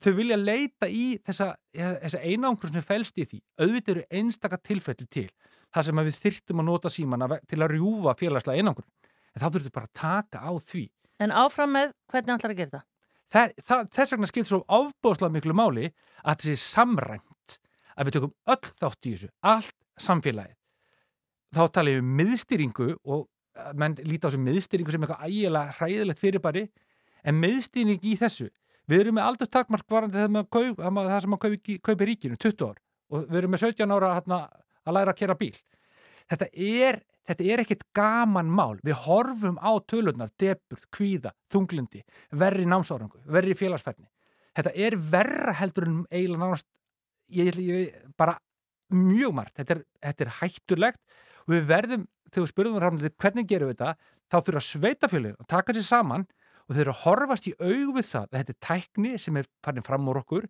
[0.00, 5.08] þau vilja leita í þessa, þessa einangur sem fælst í því auðvitað eru einstakar tilfelli
[5.10, 5.28] til
[5.72, 9.68] þar sem við þyrtum að nota símana til að rjúfa félagslega einangur en þá þurfum
[9.68, 10.86] við bara að taka á því
[11.22, 12.88] En áfram með hvernig ætlar að gera það?
[13.32, 15.90] Það, það, þess vegna skilt svo ofbóðslega miklu máli
[16.22, 17.58] að þessi samrænt
[17.92, 20.58] að við tökum öll þátt í þessu, allt samfélagið.
[21.52, 23.22] Þá tala ég um miðstýringu og
[23.56, 26.64] eh, menn líti á þessu miðstýringu sem eitthvað ægilega hræðilegt fyrirbæri
[27.22, 28.48] en miðstýring í þessu,
[28.90, 32.80] við erum með aldrei takmark varandi það sem að kaupi, kaupi ríkinu, 20 ár
[33.12, 34.38] og við erum með 17 ára hérna,
[34.82, 35.54] að læra að kera bíl.
[36.30, 38.78] Þetta er þetta er ekkit gaman mál.
[38.84, 42.02] Við horfum á tölunar, deburð, kvíða, þunglindi,
[42.38, 44.08] verri námsárangu, verri félagsfærni.
[44.56, 46.68] Þetta er verra heldur en eiginlega nánast,
[47.32, 48.36] ég, ég, bara
[48.92, 49.54] mjög margt.
[49.60, 51.00] Þetta er, þetta er hættulegt
[51.46, 52.80] og við verðum, þegar við spurðum
[53.22, 53.94] hvernig gerum við þetta,
[54.32, 56.26] þá sveitafjölinn að taka sér saman
[56.68, 59.48] og þeir eru að horfast í aug við það að þetta er tækni sem er
[59.64, 60.48] farin fram úr okkur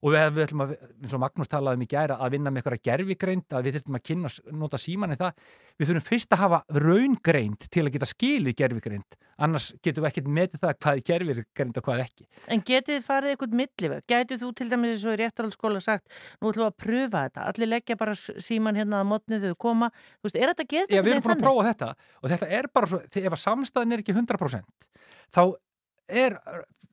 [0.00, 0.70] og við, við ætlum að,
[1.04, 3.98] eins og Magnús talaði um í gæra, að vinna með eitthvað gerfigreind, að við þurfum
[3.98, 4.28] að kynna,
[4.62, 5.32] nota síman í það,
[5.76, 9.10] við þurfum fyrst að hafa raungreind til að geta skilið gerfigreind,
[9.40, 12.24] annars getum við ekkert metið það hvað er gerfigreind og hvað ekki.
[12.48, 14.00] En getið þið farið eitthvað milliveg?
[14.10, 16.04] Gætið þú til dæmis eins og í réttarhaldsskóla sagt,
[16.40, 19.88] nú ætlum við að pröfa þetta, allir leggja bara síman hérna að mótnið þau koma,
[20.20, 20.96] þú veist, er þetta getið?
[20.96, 21.44] Já, við erum búin að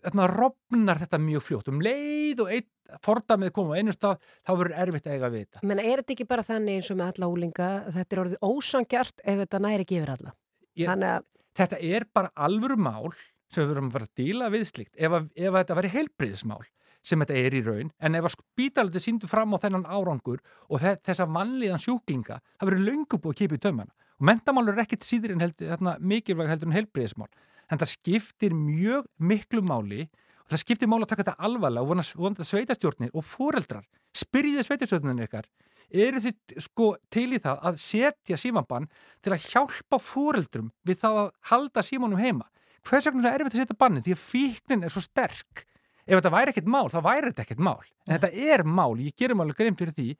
[0.01, 1.19] prófa þetta og þetta bara svo, ef að samstæðin ekki 100% þá þarna, robnar þetta
[1.19, 2.67] mjög fljótt um leið og einn
[3.03, 5.63] fordamið koma á einu stað, þá verður erfitt að eiga við þetta.
[5.67, 9.23] Menna, er þetta ekki bara þannig eins og með alla úlinga, þetta er orðið ósangjart
[9.23, 10.33] ef þetta næri ekki yfir alla?
[10.77, 11.27] Ég, að...
[11.57, 13.11] Þetta er bara alvöru mál
[13.49, 15.93] sem við verðum að vera að díla við slikt ef, að, ef að þetta veri
[15.95, 16.63] heilbriðismál
[17.07, 20.81] sem þetta er í raun, en ef að spítaliti síndu fram á þennan árangur og
[20.83, 25.35] þessa vanlíðan sjúklinga, það verður löngubúið að kipa í tömana og mentamál er ekkit síður
[25.35, 25.61] en held,
[26.03, 27.29] mikilvæg heldur en heilbriðismál
[27.71, 31.93] en það skiptir mjög miklu máli og það skiptir máli að taka þetta alvarlega og
[31.93, 35.49] vonast að sveitastjórnir og foreldrar spyrjiði sveitastjórnir ykkar
[35.87, 38.87] eru þið sko til í það að setja símanbann
[39.23, 42.47] til að hjálpa foreldrum við það að halda símanum heima?
[42.87, 45.65] Hvers vegna er erfitt að setja bannin því að fíknin er svo sterk.
[46.07, 47.87] Ef þetta væri ekkert mál þá væri þetta ekkert mál.
[48.07, 50.13] En þetta er mál, ég gerum alveg grein fyrir því.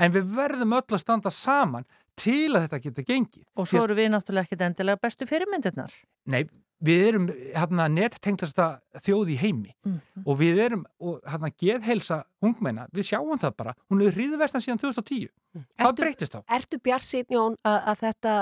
[0.00, 1.84] En við verðum öll að standa saman
[2.16, 3.44] til að þetta geta gengið.
[3.60, 5.92] Og svo eru við náttúrulega ekkert endilega bestu fyrirmyndirnar.
[6.32, 6.46] Nei,
[6.82, 8.66] við erum hérna, nettengtasta
[9.04, 10.24] þjóð í heimi mm -hmm.
[10.26, 14.80] og við erum, og hérna geðheilsa ungmenna, við sjáum það bara hún er hriðvestan síðan
[14.82, 15.64] 2010 mm.
[15.78, 16.40] hvað breytist þá?
[16.48, 18.34] Ertu Bjarsið Jón að, að þetta,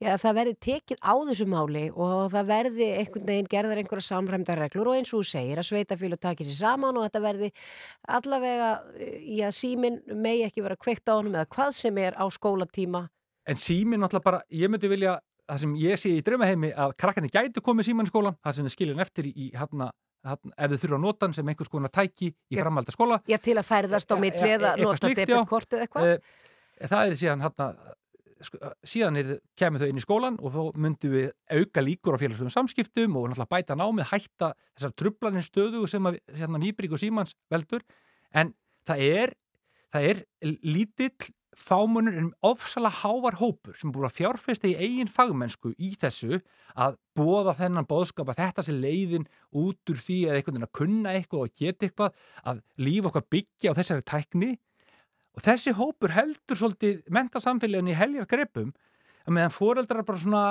[0.00, 4.88] já, það verði tekið á þessu máli og það verði einhvern veginn gerðar einhverja samræmdarreglur
[4.88, 7.50] og eins og þú segir að sveitafílu takir sér saman og þetta verði
[8.08, 8.70] allavega,
[9.26, 13.08] já símin megi ekki vera kveikt á honum eða hvað sem er á skólatíma
[13.42, 15.16] En símin náttúrulega bara, ég myndi vilja
[15.52, 18.68] það sem ég sé í draumaheimi að krakkarnir gætu komið síman í skólan, það sem
[18.68, 19.88] er skiljan eftir í hérna,
[20.26, 23.18] hérna, ef þið þurfa að nota hann sem einhvers konar tæki í framvalda skóla.
[23.30, 26.14] Já, til að færðast á milli eða nota debitkortið eða eitthvað?
[26.14, 27.66] E, Það er síðan hérna
[28.42, 32.22] sko, síðan er, kemur þau inn í skólan og þá myndum við auka líkur á
[32.22, 37.02] félagslegum samskiptum og náttúrulega bæta námið, hætta þessar trublanir stöðu sem að hérna, Mýbrík og
[37.02, 37.84] Símans veldur.
[38.34, 38.54] En
[38.88, 39.34] það er,
[39.94, 40.24] það er
[40.64, 46.40] lítill fámunur en ofsala hávar hópur sem búið að fjárfesta í eigin fagmennsku í þessu
[46.72, 49.26] að bóða þennan bóðskap að þetta sé leiðin
[49.60, 53.26] út úr því að einhvern veginn að kunna eitthvað og geta eitthvað að lífa okkar
[53.36, 54.50] byggja á þessari tækni.
[55.36, 58.72] Og þessi hópur heldur svolítið mentasamfélagin í heljar grepum
[59.26, 60.44] að meðan foreldrar bara svona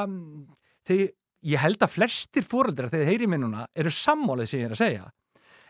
[0.85, 4.77] þegar ég held að flestir foreldrar þegar þeir heyri minnuna eru sammálið sem ég er
[4.77, 5.07] að segja.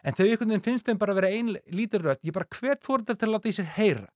[0.04, 2.84] En þau einhvern veginn finnst þeim bara að vera ein lítur rött, ég bara hvet
[2.84, 4.10] foreldrar til að láta í sér heyra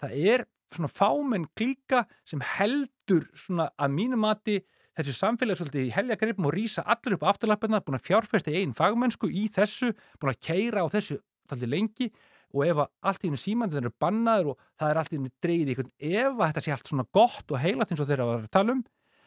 [0.00, 4.60] það er svona fámenn klíka sem heldur svona að mínum mati
[4.98, 8.74] þessi samfélag svolítið í heljagripum og rýsa allir upp afturlappina, búin að fjárfesta í einn
[8.76, 12.10] fagmennsku í þessu, búin að keira á þessu tallir lengi
[12.50, 15.30] og ef allt í hennu símandin eru bannaður og það er allt í hennu
[15.70, 18.76] einhvern, ef þetta sé allt svona gott og heilat eins og þeirra var að tala
[18.76, 18.82] um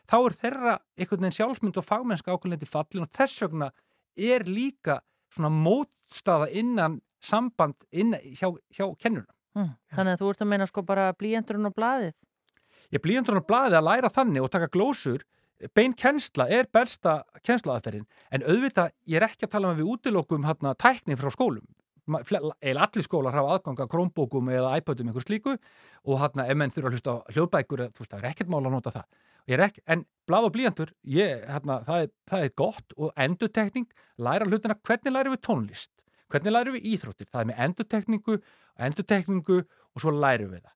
[0.09, 3.69] þá er þeirra einhvern veginn sjálfsmynd og fagmennska ákveðlendi fallin og þess vegna
[4.19, 4.99] er líka
[5.33, 9.73] svona mótstafa innan samband innan, hjá, hjá kennurna Mm.
[9.93, 12.15] Þannig að þú ert að meina sko bara blíjendurinn og blaðið?
[12.93, 15.23] Ég blíjendurinn og blaðið að læra þannig og taka glósur
[15.77, 20.47] bein kennsla er belsta kennslaðaferinn en auðvitað ég er ekki að tala með við útilokum
[20.47, 21.65] hérna tækning frá skólum.
[22.03, 26.89] Eða allir skólar hafa aðganga krómbókum eða iPodum einhvers líku og hérna ef menn þurfa
[26.89, 29.05] að hlusta á hljóðbækur þú veist það er ekkert mál að nota það.
[29.43, 33.87] Ekki, en bláð og blíjandur það, það er gott og endutekning
[34.17, 35.91] læra hlutina, hvernig lærum við tónlist?
[36.31, 38.37] Hvernig lærum við íþróttir, það er með endutekningu
[38.79, 40.75] endutekningu og svo lærum við það.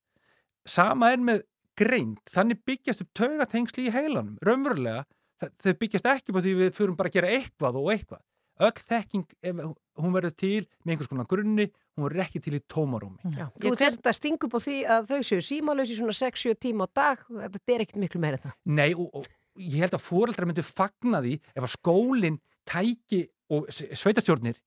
[0.68, 1.44] Sama er með
[1.78, 5.06] greint, þannig byggjast upp taugatengsli í heilanum, raunverulega.
[5.38, 8.24] Þau byggjast ekki på því við fyrum bara að gera eitthvað og eitthvað.
[8.58, 9.60] Öll þekking, ef
[10.02, 13.34] hún verður til með einhvers konar grunni, hún verður ekki til í tómarúmi.
[13.38, 16.88] Já, þú þess að stinga upp á því að þau séu símalösi svona 6-7 tíma
[16.90, 18.56] á dag, þetta er ekkert miklu meira það.
[18.66, 19.30] Nei, og, og
[19.62, 23.22] ég held að fóreldrar myndu fagna því ef að skólinn tæki
[23.54, 24.58] og sveitastjórnir,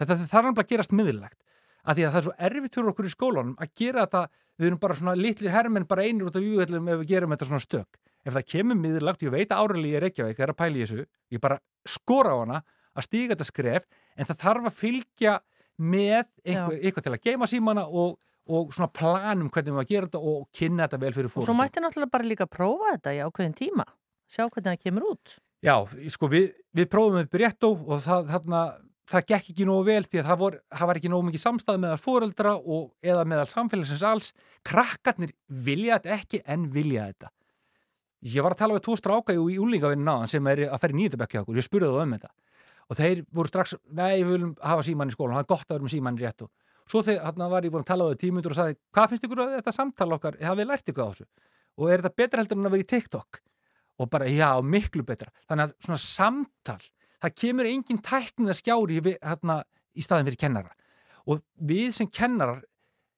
[0.00, 1.43] þetta þarf alveg að gerast miðurlegt,
[1.84, 4.22] að því að það er svo erfitt fyrir okkur í skólanum að gera þetta,
[4.58, 7.48] við erum bara svona litlir hermenn bara einir út af júðellum ef við gerum þetta
[7.50, 8.00] svona stök.
[8.24, 11.06] Ef það kemur miðurlegt, ég veit að ég er ekki á eitthvað, að pæli þessu,
[11.34, 12.60] ég bara skora á hana
[12.94, 15.34] að stíga þetta skref en það þarf að fylgja
[15.82, 18.16] með einhver, eitthvað til að geima símana og,
[18.46, 21.42] og svona planum hvernig við að gera þetta og kynna þetta vel fyrir fólk.
[21.42, 23.86] Og svo mætti náttúrulega bara líka prófa þetta í ákveðin tíma,
[24.30, 25.36] sjá hvernig það kemur út.
[25.64, 25.74] Já,
[26.12, 28.62] sko við, við prófum með Bréttó og það, þarna,
[29.10, 31.80] það gekk ekki nógu vel því að það, vor, það var ekki nógu mikið samstað
[31.82, 34.32] meðal fóreldra og eða meðal samfélagsins alls.
[34.64, 35.34] Krakkarnir
[35.68, 37.32] vilja þetta ekki en vilja þetta.
[38.34, 41.42] Ég var að tala við tvo stráka í úlingavinn náðan sem er að ferja nýjöndabekki
[41.42, 42.34] okkur, ég spurði það um þetta.
[42.84, 45.74] Og þeir voru strax, nei, við viljum hafa síman í skólan, það er gott að
[45.74, 46.48] vera með síman í réttu
[46.90, 49.26] svo þegar hann var ég voru að tala á það tímundur og sagði, hvað finnst
[49.26, 51.26] ykkur að þetta samtala okkar hafið lært ykkur á þessu?
[51.80, 53.40] Og er þetta betra heldur en að vera í TikTok?
[54.02, 55.30] Og bara, já, miklu betra.
[55.48, 56.80] Þannig að svona samtal
[57.22, 59.60] það kemur engin tæknið að skjári við, hérna,
[59.94, 60.74] í staðin fyrir kennara
[61.24, 62.62] og við sem kennarar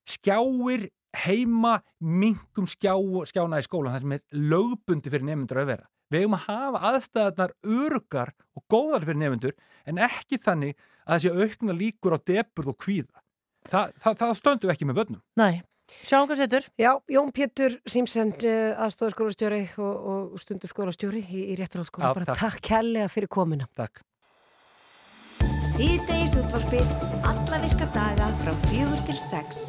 [0.07, 2.93] skjáir heima mingum skjá,
[3.31, 6.81] skjána í skólan það sem er lögbundi fyrir nefndur að vera Við hefum að hafa
[6.93, 9.55] aðstæðarnar örgar og góðar fyrir nefnendur
[9.91, 13.23] en ekki þannig að þessi aukna líkur á deburð og kvíða.
[13.67, 15.23] Þa, það, það stöndum ekki með vönnum.
[15.41, 15.65] Nei.
[16.07, 16.67] Sjáum hvað setur.
[16.79, 22.13] Já, Jón Pétur Simsend, eh, aðstofskólastjóri og, og stundurskólastjóri í, í réttarhaldsskóla.
[22.15, 23.69] Bara takk, takk kærlega fyrir komina.
[23.79, 24.03] Takk.
[25.67, 26.89] Síðdeis útvarfið,
[27.27, 29.69] alla virka daga frá fjögur til sex.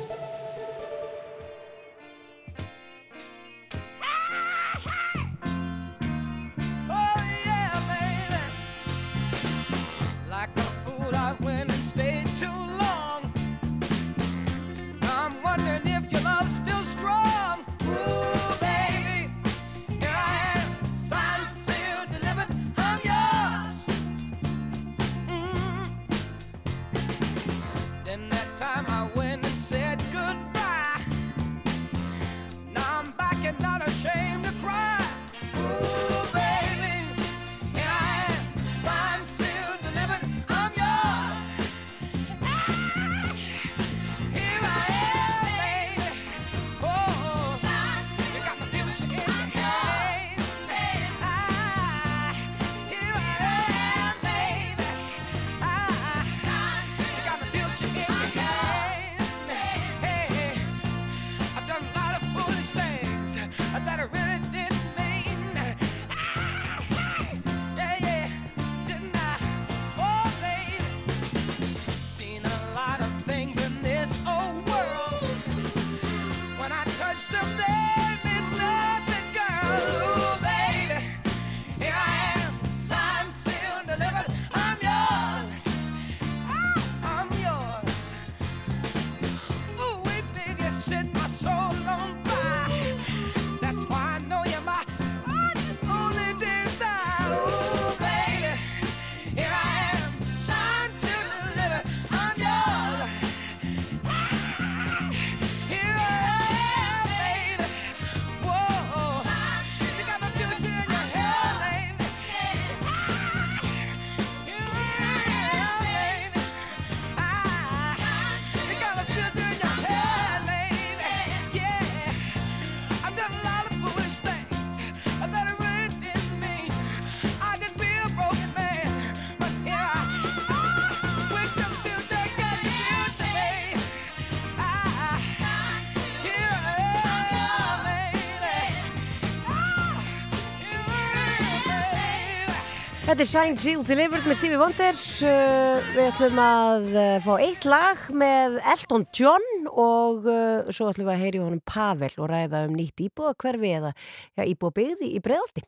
[143.18, 144.98] Þetta er Shine Seal Delivered með Stevie Wonder.
[145.26, 151.08] Uh, við ætlum að uh, fá eitt lag með Elton John og uh, svo ætlum
[151.08, 155.10] við að heyri honum Pavel og ræða um nýtt íbúa hverfi eða ja, íbúa byggði
[155.18, 155.66] í bregðaldi.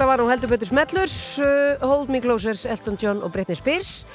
[0.00, 1.10] Þetta var nú heldur betur smellur,
[1.44, 4.06] uh, Hold Me Closers, Elton John og Britney Spears.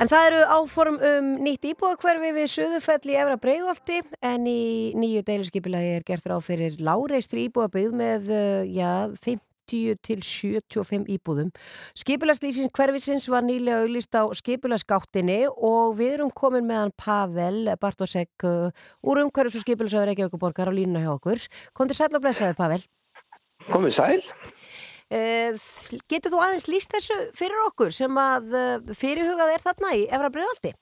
[0.00, 5.26] En það eru áform um nýtt íbúðakverfi við Suðufell í Efra Breiðholti en í nýju
[5.28, 11.52] deiliskeipilagi er gert ráð fyrir láreistri íbúðabygð með uh, já, 50 til 75 íbúðum.
[11.92, 18.72] Skipilaslýsins hverfisins var nýlega auðlist á skipilasgáttinni og við erum komin meðan Pavel Bartosek uh,
[19.04, 21.50] úr umhverfis og skipilasöður Reykjavíkuborgar á línuna hjá okkur.
[21.76, 22.86] Kondur sæl og blessaður Pavel.
[23.68, 24.56] Komið sæl.
[25.08, 25.56] Uh,
[26.12, 30.28] getur þú aðeins líst þessu fyrir okkur sem að uh, fyrirhugað er þarna í Efra
[30.34, 30.74] Breiðaldi?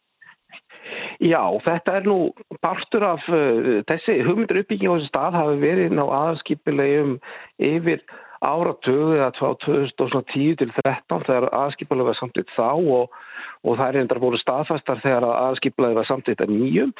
[1.22, 2.16] Já, þetta er nú
[2.59, 7.14] partur af uh, þessi hugmyndur uppbygging á þessu stað hafi verið ná aðskipilegum
[7.62, 8.03] yfir
[8.43, 13.14] áratögu eða 2010 til 13 þegar aðskipilega var samtitt þá og,
[13.62, 16.93] og það er reyndar voru staðfastar þegar aðskipilega var samtitt að nýjum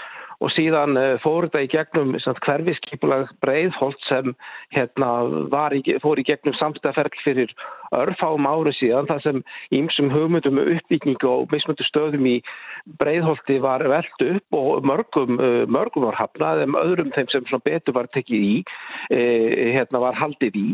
[0.43, 4.35] og síðan uh, fór þetta í gegnum hverfiskipulag breiðholt sem
[4.75, 5.11] hérna,
[5.77, 7.55] í, fór í gegnum samstæðaferð fyrir
[7.97, 9.43] örfáum áru síðan þar sem
[9.77, 12.37] ímsum hugmyndum uppbyggingu og mismöndu stöðum í
[13.01, 17.97] breiðholti var veld upp og mörgum, uh, mörgum var hafnað en öðrum þeim sem betur
[17.97, 20.71] var tekið í uh, hérna, var haldið í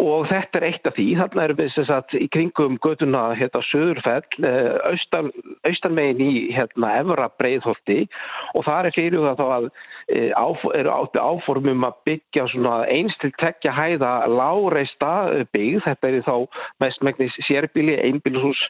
[0.00, 4.24] og þetta er eitt af því, þarna erum við sagt, í kringum göduna hérna Söðurfell,
[4.44, 5.30] eh, austan,
[5.68, 8.06] austanmegin í hérna Evra breiðholti.
[8.54, 9.68] Og það er fyrir það að
[10.08, 15.12] e, áf, eru átti áformum að byggja svona eins til tekja hæða láreista
[15.54, 16.36] byggð, þetta er þá
[16.82, 18.60] mest megnis sérbíli, einbílushús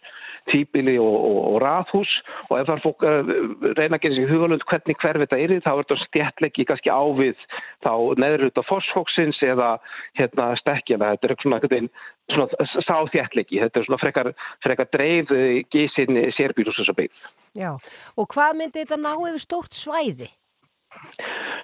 [0.51, 2.13] tíbili og, og, og rathús.
[2.49, 3.33] Og ef það er fólk að
[3.79, 7.47] reyna að gera sér hugalund hvernig hver þetta er þá er þetta stjætleggi kannski ávið
[7.85, 9.71] þá neður út af fosfóksins eða
[10.19, 11.89] hérna stekkjana þetta er
[12.33, 14.33] svona, sáþjætleggi þetta er svona frekar,
[14.65, 15.33] frekar dreif
[15.73, 17.73] gísin sérbílus þess að byggja Já,
[18.17, 20.31] og hvað myndi þetta ná yfir stórt svæði?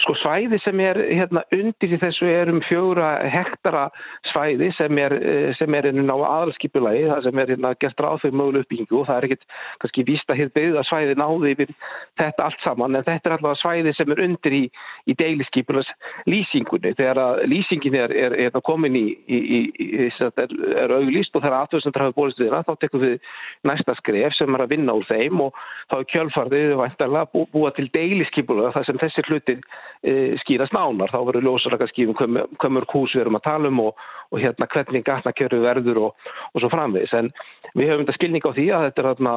[0.03, 3.89] Sko svæði sem er hérna undir í þessu er um fjóra hektara
[4.31, 8.21] svæði sem er, eh, sem er inn á aðalskipulagi, það sem er hérna gert ráð
[8.23, 9.45] fyrir möguleg uppbyggingu og það er ekkit
[9.83, 11.73] kannski vísta hér byggða svæði náði yfir
[12.21, 14.63] þetta allt saman en þetta er alltaf svæði sem er undir í,
[15.11, 15.91] í deilisskipulas
[16.31, 16.95] lýsingunni.
[16.95, 19.61] Þegar að lýsingin er, er, er hérna komin í, í
[20.07, 20.55] er,
[20.85, 23.19] er auglýst og þegar aðtöðsandar hafa bólist við það þá tekum við
[23.67, 25.59] næsta skref sem er að vinna úr þeim og
[25.91, 29.61] þá er kjölfarðið vantarlega búa til deilisskipulega þar sem þessi þessir hlutir
[30.03, 33.83] e, skýrast nánar, þá verður ljósarlega skýfum hvað mörg hús við erum að tala um
[33.83, 37.31] og, og hérna hvernig gatnakjöru verður og, og svo framvegis, en
[37.75, 39.35] við höfum þetta skilning á því að þetta er þarna,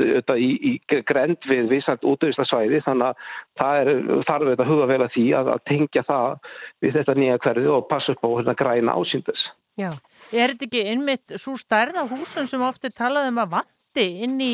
[0.00, 3.92] þetta í, í grend við vissant útöðislega svæði, þannig að það er,
[4.30, 6.50] þarf þetta huga vel að því að, að tengja það
[6.84, 9.46] við þetta nýja hverði og passa upp á hérna græna ásýndis.
[9.76, 9.90] Já,
[10.32, 14.52] er þetta ekki innmitt svo stærða húsum sem ofti talaðum að vandi inn í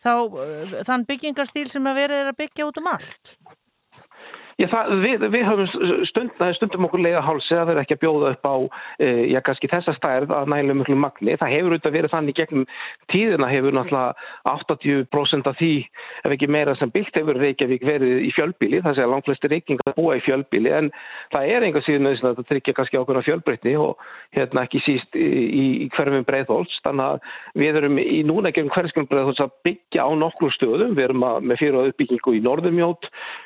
[0.00, 0.12] þá,
[0.88, 3.34] þann byggingarstíl sem að verið að byggja út um allt?
[4.60, 5.68] Já, það, við, við höfum
[6.08, 8.56] stund, stundum okkur leiða hálsi að vera ekki að bjóða upp á
[9.00, 11.36] e, já, kannski þessa stærð að nælu mjög magni.
[11.40, 12.66] Það hefur auðvitað verið þannig gegnum
[13.12, 14.12] tíðina hefur náttúrulega
[14.52, 15.72] 80% af því,
[16.22, 19.96] ef ekki meira sem byggt hefur Reykjavík verið í fjölbíli, það sé að langflesti reykingar
[19.96, 20.92] búa í fjölbíli, en
[21.32, 23.92] það er einhver síðan að þetta tryggja kannski ákveðna fjölbreytni og
[24.36, 25.28] hérna ekki síst í,
[25.88, 26.74] í hverfum breyðhóls.
[26.84, 27.16] Þannig að
[27.62, 30.92] við erum í núna ekki um hverskjum breyðhóls að byggja á nokkru stöðum.
[30.98, 31.56] Við erum að, með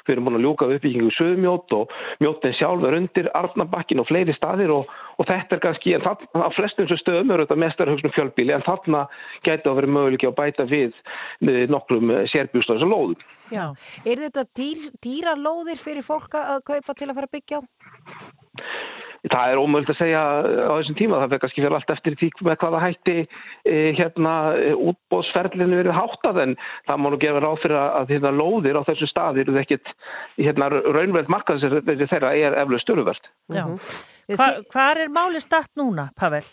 [0.06, 5.28] fyrir uppbyggingu að söðumjót og mjótin sjálf er undir Arnabakkin og fleiri staðir og, og
[5.28, 8.64] þetta er kannski, en það, á flestum sem stöðum eru þetta mestar högstum fjölbíli en
[8.66, 9.06] þarna
[9.44, 10.94] getur að vera möguleiki að bæta við
[11.70, 13.24] nokkrum sérbjústöðs og lóðum.
[13.54, 13.66] Já,
[14.04, 17.62] er þetta dýr, dýra lóðir fyrir fólk að kaupa til að fara að byggja á?
[19.32, 22.28] Það er ómöld að segja á þessum tíma, það verður kannski fyrir allt eftir því
[22.46, 24.34] með hvaða hætti e, hérna
[24.90, 26.58] útbóðsferlinu verið háttað en
[26.88, 29.94] það má nú gefa ráð fyrir að, að hérna, lóðir á þessu staðir er ekkit
[30.36, 31.66] hérna, raunverð markaðs
[32.06, 33.32] þeirra er eflu störuvert.
[33.50, 33.98] Mm -hmm.
[34.36, 36.46] Hva, hvað er máli start núna, Pavel?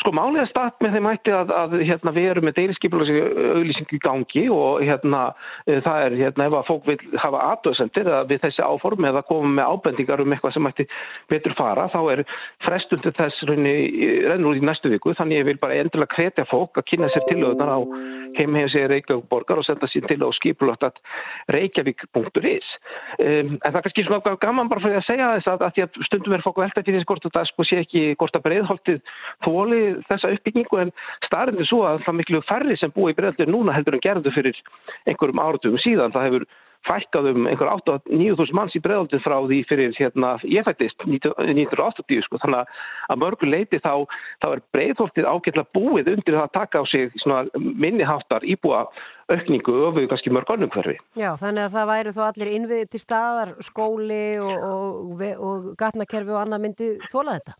[0.00, 3.24] Sko málið er start með þeim hætti að, að hérna, við erum með deiliskypulega
[3.54, 5.20] auðlýsingu í gangi og hérna,
[5.66, 9.52] e, það er hérna, ef að fólk vil hafa aðdöðsendir við þessi áform eða koma
[9.58, 10.86] með ábendingar um eitthvað sem hætti
[11.32, 12.24] betur fara þá er
[12.64, 15.14] frestundi þess rennur í næstu viku.
[15.18, 17.78] Þannig ég vil bara endilega kretja fólk að kynna sér tilöðunar á
[18.34, 20.98] heimheimsið Reykjavík-borgar og senda sér til á skipulagt að
[21.54, 22.68] reykjavík.is
[23.22, 26.08] um, en það er kannski svona gaman bara fyrir að segja þess að, að, að
[26.08, 27.62] stundum er fólk velta til þess hvort það sko
[29.84, 30.92] þóli þessa uppbyggingu en
[31.26, 34.34] starfinn er svo að það miklu færri sem búi í bregðallir núna heldur en gerðu
[34.34, 34.60] fyrir
[35.08, 36.14] einhverjum áratugum síðan.
[36.14, 36.46] Það hefur
[36.84, 42.40] fækkað um einhver 8-9.000 manns í bregðaldið frá því fyrir hérna ég fættist 1980 sko
[42.42, 42.74] þannig
[43.08, 44.04] að mörgur leiti þá,
[44.44, 47.16] þá er bregðholtið ágætla búið undir það að taka á sig
[47.56, 48.84] minniháttar íbúa
[49.32, 50.98] aukningu öfuð kannski mörg annum hverfi.
[51.16, 56.36] Já, þannig að það væri þó allir innvið til staðar, skóli og, og, og gatnakerfi
[56.36, 57.56] og annað myndi þóla þetta?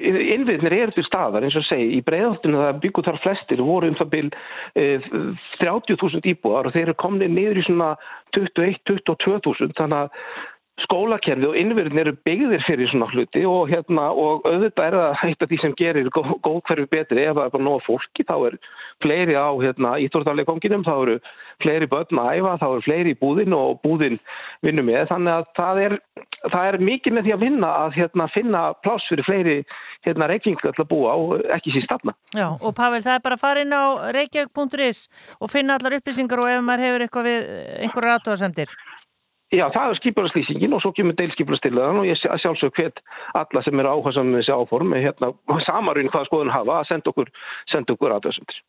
[0.00, 3.98] Innviðnir eru til staðar eins og segi í breiðaltinu það byggur þar flestir voru um
[3.98, 4.30] það byrj
[4.80, 5.10] eh,
[5.60, 7.90] 30.000 íbúar og þeir eru komnið niður í svona
[8.36, 10.24] 21-22.000 þannig að
[10.84, 15.44] skólakerfi og innverðin eru byggðir fyrir svona hluti og, hérna, og auðvitað er það eitt
[15.44, 18.34] af því sem gerir góð, góð hverfi betri ef það er bara nóga fólki þá
[18.48, 18.56] er
[19.04, 21.16] fleiri á hérna, íþórtarleikonginum þá eru
[21.60, 24.18] fleiri börn að æfa þá eru fleiri í búðin og búðin
[24.64, 25.96] vinnum með þannig að það er,
[26.48, 29.56] það er mikið með því að vinna að hérna, finna pláss fyrir fleiri
[30.06, 32.16] hérna, reykjingar til að búa og ekki síðan stafna.
[32.36, 33.84] Já og Pavel það er bara að fara inn á
[34.16, 35.02] reykjavík.is
[35.40, 38.72] og finna allar upplýsingar og ef maður hefur einhverja aðtóðasemdir.
[39.50, 43.00] Já, það er skipurarslýsingin og svo kemur deilskipurarstillaðan og ég sjálfsög hvet
[43.34, 45.32] alla sem eru áhersam með þessi áform hérna,
[45.66, 47.32] samarinn hvaða skoðun hafa að senda okkur,
[47.72, 48.60] senda okkur aðdöðsendur.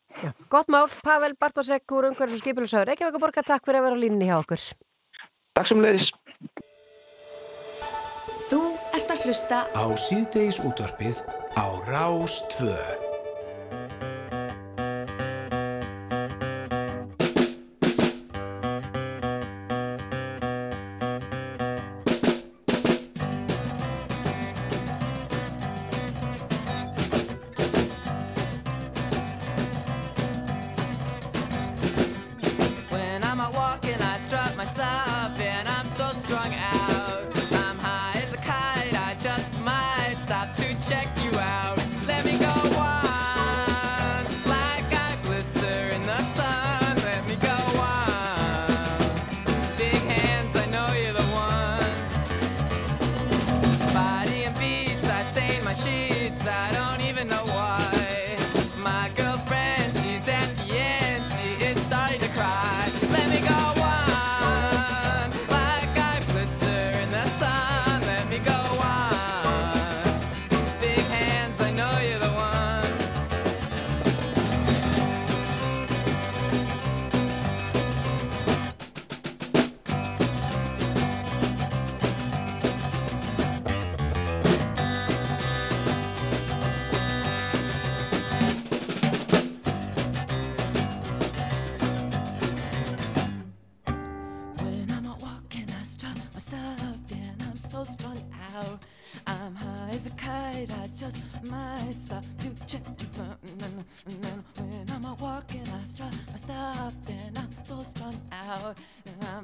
[0.50, 2.96] Gott mál, Pavel Bartosek úr umhverfis og skipurarsaður.
[2.96, 4.66] Ekki vekka borga, takk fyrir að vera á línni hjá okkur.
[5.54, 6.10] Takk sem leiðis.
[8.50, 8.60] Þú
[8.98, 11.22] ert að hlusta á síðdeis útvarpið
[11.54, 13.11] á Rás 2.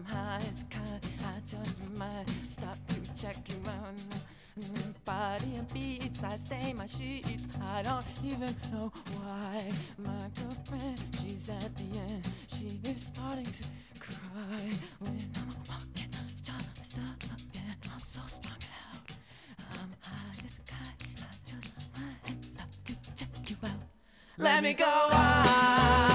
[0.09, 3.94] And I'm high as I just might stop to check you out.
[5.04, 7.46] Body and beats, I stain my sheets.
[7.62, 9.70] I don't even know why.
[9.98, 12.28] My girlfriend, she's at the end.
[12.48, 13.64] She is starting to
[14.00, 16.11] cry when I'm walking.
[16.34, 17.22] Stop, stop,
[17.54, 18.59] and I'm so strung
[18.92, 19.11] out.
[19.74, 21.09] I'm high as a kite.
[21.20, 23.70] I just might stop to check you out.
[24.38, 26.07] Let me go on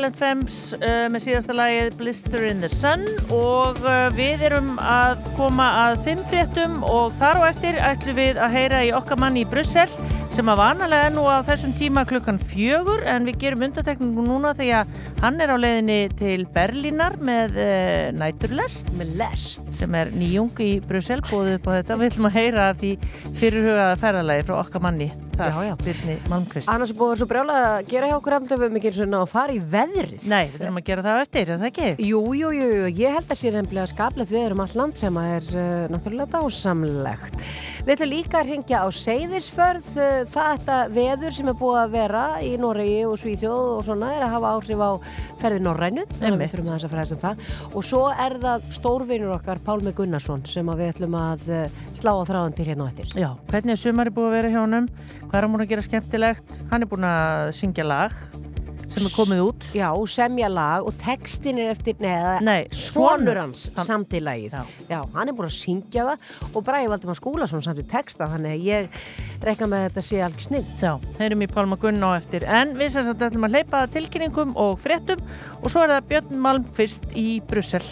[0.00, 3.02] Violent Femmes uh, með síðasta lagið Blister in the Sun
[3.36, 8.40] og uh, við erum að koma að fimm fréttum og þar á eftir ætlum við
[8.40, 9.84] að heyra í okkar manni í Brussel
[10.32, 14.96] sem að vanalega nú á þessum tíma klukkan fjögur en við gerum undartekningu núna að
[15.20, 19.68] hann er á leiðinni til Berlínar með uh, næturlest með lest.
[19.82, 22.00] Sem er nýjung í Brussel búið upp á þetta.
[22.00, 22.94] Við ætlum að heyra því
[23.36, 25.74] fyrirhugaða ferðalagi frá okkar manni þar, Já, já.
[25.84, 28.60] Birni Malmqvist Annars er búið að vera svo brjála að gera hjá okkur eftir að
[28.60, 31.04] við erum ekki eins og ná að fara í veðrið Nei, við þurfum að gera
[31.06, 31.88] það eftir, er það ekki?
[32.10, 35.20] Jú, jú, jú, jú, ég held að sé nefnilega skaplegt við erum all land sem
[35.20, 37.44] að er uh, náttúrulega dásamlegt.
[37.80, 42.24] Við ætlum líka að ringja á Seyðisförð, uh, þetta veður sem er búið að vera
[42.44, 44.90] í Noregi og Svíþjóð og svona er að hafa áhrif á
[45.40, 47.46] ferði Norrænu, við þurfum aðeins að fræða sem það.
[47.72, 51.48] Og svo er það stórvinur okkar, Pálmi Gunnarsson, sem að við ætlum að
[51.96, 53.16] slá á þráðan til hérna á eftir.
[53.16, 54.90] Já, hvernig er sumari búið að vera hjá honum?
[55.30, 56.56] Hvað er hann búin að gera skemmtilegt?
[56.72, 58.14] Hann er búin að syngja lag
[58.90, 59.66] sem er komið út.
[59.70, 64.50] Já, semja lag og textin er eftir, neða, Nei, svonur hans Hann- samtilagið.
[64.50, 64.64] Já.
[64.90, 64.98] Já.
[65.14, 68.66] hann er búin að syngja það og Bræði Valdimar Skúlason samt í texta, þannig að
[68.66, 68.88] ég
[69.46, 70.66] rekka með að þetta sé alveg snill.
[70.82, 72.42] Já, heyrum í Pálma Gunn á eftir.
[72.44, 75.22] En við sem sagt ætlum að hleypa að tilkynningum og fréttum
[75.62, 77.86] og svo er það Björn Malmqvist í Brussel.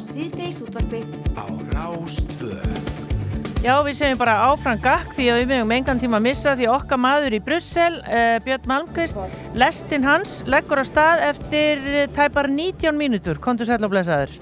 [0.00, 2.56] Síðdeis útvarpið á Rástvö.
[3.62, 6.66] Já, við segjum bara áfram gakk því að við mögum engan tíma að missa því
[6.74, 9.20] okkar maður í Brussel, uh, Björn Malmqvist,
[9.54, 13.38] lestinn hans leggur á stað eftir eh, tæpar 19 mínútur.
[13.42, 14.34] Kontur sæl og blessaður.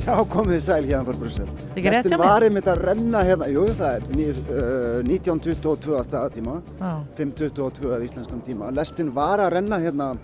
[0.00, 1.46] Já, komið þið sæl hérna frá Brussel.
[1.46, 2.24] er ekki rétt hjá mér?
[2.24, 6.90] var einmitt að renna hérna, jú, það er uh, 1922 að staðatíma, Já.
[7.20, 8.74] 522 að íslenskum tíma.
[8.74, 10.14] Lestin var að renna hérna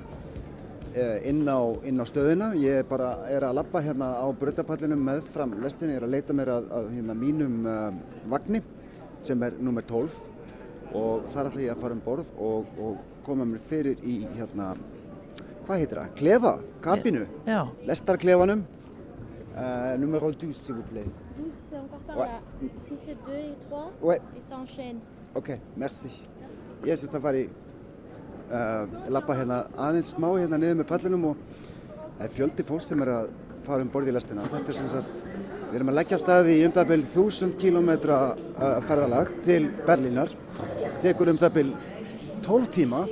[0.97, 2.51] inn, á, inn á stöðina.
[2.57, 6.37] Ég er bara er að labba hérna á brötapallinum meðfram lestinni, ég er að leita
[6.37, 7.91] mér að, að hérna, mínum uh,
[8.33, 8.63] vagni
[9.27, 10.17] sem er nummer 12
[10.97, 14.71] og þar ætla ég að fara um borð og, og koma mér fyrir í hérna,
[15.67, 16.15] hvað heitir það?
[16.21, 16.53] Klefa,
[16.85, 17.27] kabinu,
[17.89, 18.65] lestarklefanum.
[19.57, 21.07] Euh, numéro 12, s'il vous plaît.
[21.39, 22.41] 12, c'est encore par là.
[22.61, 25.01] Si c'est 2 et 3, Ouais, et ça enchaîne.
[25.35, 26.09] ok, merci.
[26.85, 27.47] Ég er sérst að fara í,
[28.51, 31.43] uh, lappa hérna aðeins smá hérna niður með pallinum og
[32.17, 33.29] það er fjöldi fólk sem er að
[33.67, 34.47] fara um borð í lestina.
[34.53, 35.23] Þetta er sem sagt,
[35.71, 38.27] við erum að leggja staði í um það byrj 1000 km uh,
[38.87, 40.35] ferðalag til Berlínar.
[41.03, 41.73] Tekur um það byrj
[42.47, 43.03] 12 tíma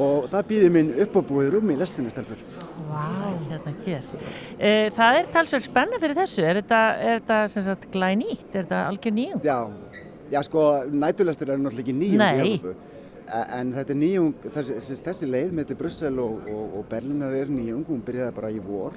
[0.00, 2.40] og það býðir minn uppábúið rúm í lestinni stelpur.
[2.88, 3.04] Vá,
[3.50, 4.08] hérna hér.
[4.58, 6.42] E, það er talsverð spenna fyrir þessu.
[6.42, 8.48] Er þetta, er þetta sem sagt glænýtt?
[8.52, 9.44] Er þetta algjör nýjum?
[9.44, 9.58] Já,
[10.32, 12.32] já sko, nætulestir eru náttúrulega ekki Nei.
[12.34, 12.93] í Európu.
[13.24, 17.48] En þetta er nýjung, þessi, þessi leið með til Brussel og, og, og Berlínar er
[17.48, 18.92] nýjung, hún byrjaði bara í vor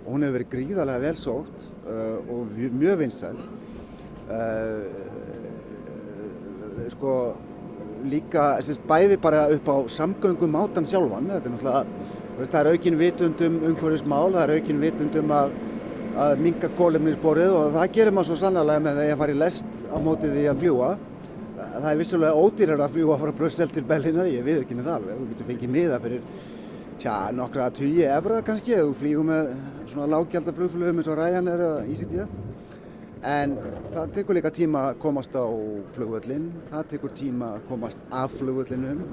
[0.00, 2.50] og hún hefur verið gríðarlega vel sótt uh, og
[2.80, 3.38] mjög vinsæl.
[4.30, 4.82] Uh,
[6.90, 7.14] sko,
[8.10, 11.82] líka sérst, bæði bara upp á samgöngum mátan sjálfan, þetta er náttúrulega,
[12.38, 15.54] veist, það er aukin vitundum umhverfismál, það er aukin vitundum að
[16.20, 19.82] að minga kólefnisborið og það gerir maður svo sannlega með því að fara í lest
[19.86, 20.90] á móti því að fljúa.
[21.70, 24.96] Það er vissulega ódýrar að fljúa frá Brussel til Berlínar, ég við ekki með það
[24.98, 25.18] alveg.
[25.20, 26.24] Þú getur fengið miða fyrir
[27.00, 29.52] tja, nokkra tugi efra kannski ef þú flýgur með
[29.92, 32.40] svona lágjaldaflugflugum eins og Ryanair eða EasyJet.
[33.30, 33.54] En
[33.92, 35.46] það tekur líka tíma að komast á
[35.94, 39.04] flugvöllin, það tekur tíma að komast af flugvöllinum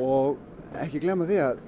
[0.00, 0.38] og
[0.80, 1.62] ekki glemma því að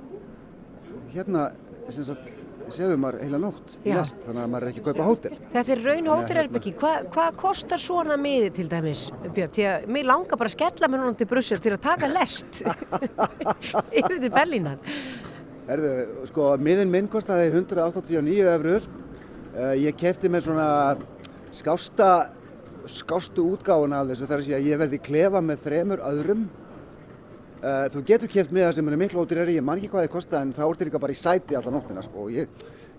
[1.14, 1.48] hérna
[1.92, 2.30] sem sagt,
[2.72, 5.32] séðu maður heila nótt lest, þannig að maður er ekki að kaupa hótel.
[5.52, 6.72] Þetta er raun hótelherbyggi.
[6.80, 9.52] Hvað hva kostar svona miði til dæmis, Björn?
[9.54, 12.62] Því að mér langar bara að skella mér núna til Brussel til að taka lest
[13.98, 14.96] yfir til Berlínar.
[15.68, 15.92] Herðu,
[16.28, 18.88] sko, miðin minn kostaði 189 eurur.
[19.80, 20.68] Ég kefti með svona
[21.54, 22.10] skásta,
[22.90, 26.44] skástu útgáfuna af þessu þar að ég veldi klefa með þremur öðrum.
[27.64, 30.10] Uh, þú getur keft með það sem eru miklu ódýrari, ég man ekki hvað þið
[30.12, 32.50] kosta en þá ertu líka bara í sæti alla nóttina sko og ég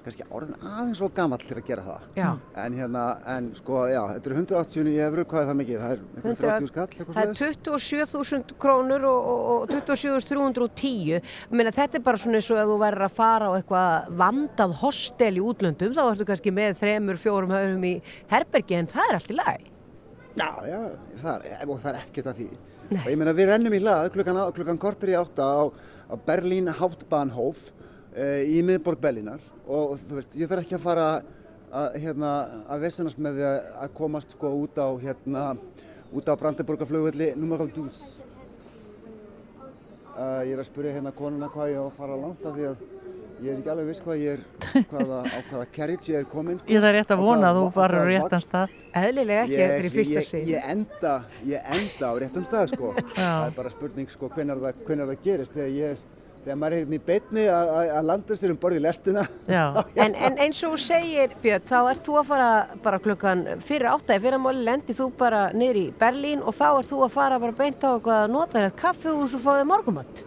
[0.06, 2.04] kannski orðin aðeins svo gamall til að gera það.
[2.18, 2.28] Já.
[2.62, 3.04] En hérna,
[3.36, 5.80] en sko, já, þetta eru 189 eurur, hvað er það mikið?
[5.82, 11.00] Það er einhver 30 skall, eitthvað Það er 27.000 krónur og, og, og 27.310.
[11.16, 14.14] Ég meina, Þetta er bara svona eins og ef þú værir að fara á eitthvað
[14.22, 17.96] vandað hostel í útlöndum, þá ertu kannski með þremur, fjórum höfum í
[18.34, 19.74] herbergi en það er allt í lagi.
[20.36, 20.80] Já, já,
[21.24, 22.50] það er, og það er ekkert að því.
[22.92, 23.02] Nei.
[23.02, 25.64] Og ég meina við rennum í hlað klukkan, á- klukkan kortur í átta á,
[26.12, 27.72] á Berlín Hauptbahnhof
[28.14, 31.08] e, í miðborg Berlínar og þú veist, ég þarf ekki að fara
[31.74, 32.34] að, hérna,
[32.70, 35.46] að vesenast með því að- komast sko út á, hérna,
[36.14, 37.98] út á Brandenburgarflugvelli nummer 12.
[40.16, 42.68] Uh, ég er að spyrja hérna konuna hvað ég á að fara langt af því
[42.70, 42.84] að
[43.46, 44.42] ég er ekki alveg viss hvað ég er,
[44.90, 46.58] hvaða, á hvaða carriage ég er komin.
[46.60, 46.72] Sko.
[46.74, 48.76] Ég það er rétt að vona að þú va- á farur á hvaða réttan stað.
[49.04, 50.50] Eðlilega ekki, þetta er í fyrsta ég, sinn.
[50.50, 51.14] Ég enda,
[51.46, 52.92] ég enda á réttum stað sko.
[53.16, 56.04] það er bara spurning sko hvenar það, hvenar það gerist þegar ég
[56.46, 59.24] þegar maður er hérna í beitni að, að, að landa sér um borð í lestina.
[60.06, 62.50] En, en eins og þú segir, Björn, þá ert þú að fara
[62.86, 66.68] bara klukkan fyrir áttæði, fyrir að máli lendi þú bara niður í Berlín og þá
[66.76, 70.24] ert þú að fara bara beint á eitthvað notaðilegt kaffihús og fá þig morgumatt.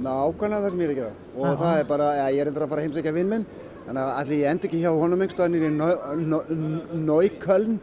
[0.00, 1.14] Nákvæmlega það sem ég er að gera.
[1.36, 1.56] Og Já.
[1.60, 3.46] það er bara, ja, ég er endur að fara að heimsækja vinn minn,
[3.86, 5.24] þannig að allir ég endi ekki hjá honum
[7.10, 7.80] Neukölln,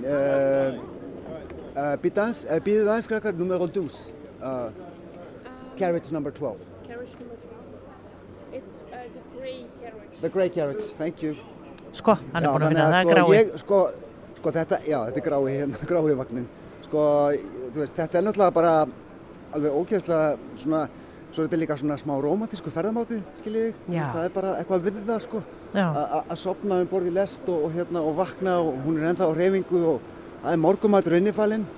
[0.00, 0.70] uh,
[1.76, 3.98] uh, býðans, uh, býðið aðeins krakkar, nummer 12,
[4.42, 4.70] uh,
[5.78, 6.58] carriage number 12.
[6.86, 7.50] Carriage number 12.
[8.52, 10.20] It's uh, the grey carriage.
[10.20, 11.36] The grey carriage, thank you.
[11.92, 13.36] Sko, hann er búin að finna, það er sko, grái.
[13.36, 13.78] Ég, sko,
[14.40, 16.48] sko þetta, já, þetta er grái hérna, grái vagnin.
[16.86, 17.04] Sko,
[17.70, 18.74] þú veist, þetta er náttúrulega bara
[19.54, 20.84] alveg ógeðslega svona,
[21.30, 25.02] svo er þetta líka svona smá romantísku ferðamáti, skiljið veist, Það er bara eitthvað við
[25.06, 25.42] það, sko.
[25.74, 29.30] Að sopna um borð í lest og, og hérna og vakna og hún er ennþá
[29.30, 30.08] á reyfingu og
[30.42, 31.68] það er morgumætur innifalinn.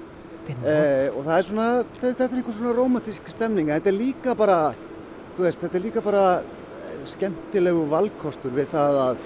[0.49, 1.69] Eh, og það er svona,
[2.01, 3.71] þetta er einhver svona romantísk stemning.
[3.71, 4.59] Þetta er líka bara,
[5.37, 9.23] þú veist, þetta er líka bara eh, skemmtilegu valkostur við það að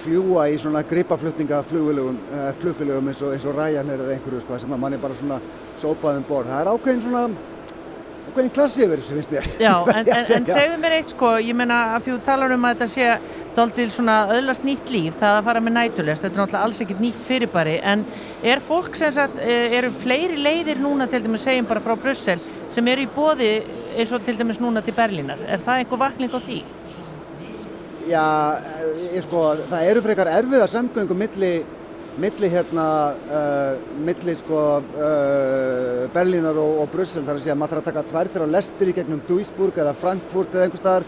[0.00, 4.58] fljúa í svona gripaflutninga flugfélögum, uh, flugfélögum eins og, eins og Ryanair eða einhverju sko,
[4.62, 5.40] sem að mann er bara svona
[5.80, 6.48] sópað um borð.
[6.48, 7.24] Það er ákveðin svona,
[8.30, 9.46] ákveðin klassi yfir þessu finnst mér.
[9.60, 12.76] Já, en, en, en segðu mér eitt sko, ég meina að þú talar um að
[12.76, 16.64] þetta sé doldil svona öðlast nýtt líf, það að fara með nætulest, þetta er náttúrulega
[16.68, 18.04] alls ekkert nýtt fyrirbæri, en
[18.52, 22.38] er fólk sem sagt, eh, eru fleiri leiðir núna til dæmis segjum bara frá Brussel
[22.70, 23.50] sem eru í bóði
[23.96, 26.62] eins og til dæmis núna til Berlínar, er það einhver vakning á því?
[28.10, 31.54] Já, eh, ég sko, það eru frekar erfiðar samgöngum milli,
[32.20, 32.84] milli hérna,
[33.32, 37.88] uh, milli sko uh, Berlínar og, og Brussel þar að segja að maður þarf að
[37.90, 41.06] taka tvær þeirra lestir í gegnum Duisburg eða Frankfurt eða einhver staðar.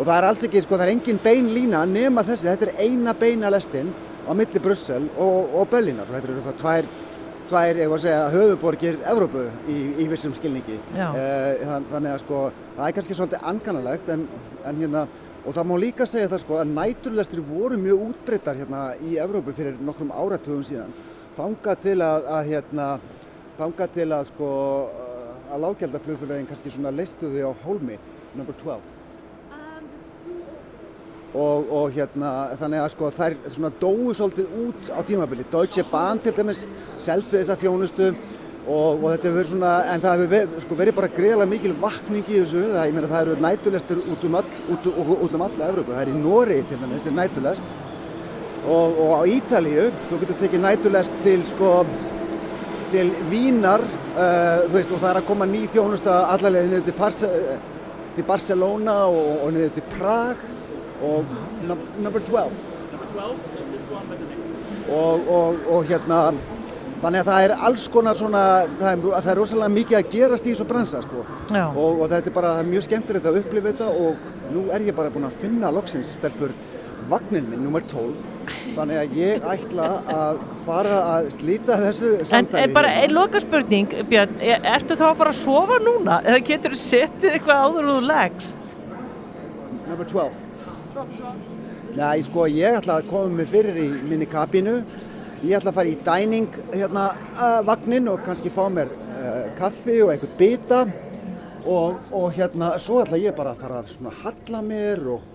[0.00, 2.82] Og það er alls ekki, sko, það er engin bein lína nema þessi, þetta er
[2.86, 3.90] eina beina lestin
[4.24, 6.08] á milli Brussel og, og Berlínar.
[6.08, 6.90] Og þetta eru það tvær
[7.50, 10.76] tvær, ég var að segja, höfuborgir Evrópu í, í vissum skilningi.
[11.66, 12.42] Þann- þannig að sko,
[12.76, 14.22] það er kannski svolítið anganalegt en,
[14.70, 15.02] en hérna,
[15.50, 19.50] og það má líka segja það sko að næturlestri voru mjög útbreyttar hérna í Evrópu
[19.56, 20.92] fyrir nokkrum áratugum síðan.
[21.34, 22.86] Þangað til að, að hérna,
[23.58, 24.50] þangað til að sko
[25.50, 27.98] að lágjaldaflugfélagin kannski svona leistu þau á hólmi,
[28.38, 28.86] number 12.
[31.34, 32.30] Og, og hérna,
[32.60, 35.50] þannig að sko þær svona dóu svolítið út á tímabili.
[35.50, 36.62] Deutsche Bahn til dæmis
[37.02, 38.12] seldi þessa þjónustu
[38.70, 41.72] og, og þetta hefur verið svona, en það hefur verið, sko, verið bara greiðlega mikil
[41.82, 42.60] vakning í þessu.
[42.70, 45.94] Það, ég meina það eru nætulestur út um, all, út, út, um alla Evrópu.
[45.94, 47.74] Það er í Noregi til dæmis, er nætulest.
[48.60, 51.72] Og, og á Ítalíu, þú getur tekið nætulest til sko,
[52.92, 56.96] til Vínar, uh, þú veist, og það er að koma ný þjónusta allarlega niður til,
[57.00, 57.32] Parse,
[58.14, 60.46] til Barcelona og, og niður til Prag
[61.00, 61.24] og
[61.64, 62.52] num number 12
[64.90, 66.18] og, og, og hérna
[67.00, 68.42] þannig að það er alls konar svona
[68.80, 71.22] það er, það er rosalega mikið að gerast í þessu bransa sko.
[71.54, 74.96] Og, og þetta er bara er mjög skemmtilegt að upplifa þetta og nú er ég
[74.98, 76.52] bara búinn að finna loksins stelpur
[77.10, 78.18] vagnin minn, nummer 12
[78.76, 83.06] þannig að ég ætla að fara að slíta þessu En, samtali en bara hérna.
[83.08, 86.80] ein loka spurning, Björn, er, ertu þá að fara að sofa núna eða getur þú
[86.84, 88.76] setið eitthvað áður og þú leggst?
[89.88, 90.30] Number 12
[91.96, 94.76] Nei, sko, ég ætla að koma mig fyrir í minni kabínu.
[95.40, 100.00] Ég ætla að fara í dining hérna uh, vagnin og kannski fá mér uh, kaffi
[100.04, 100.80] og einhvern bita
[101.64, 105.28] og, og hérna, svo ætla ég bara að fara að svona halla mér og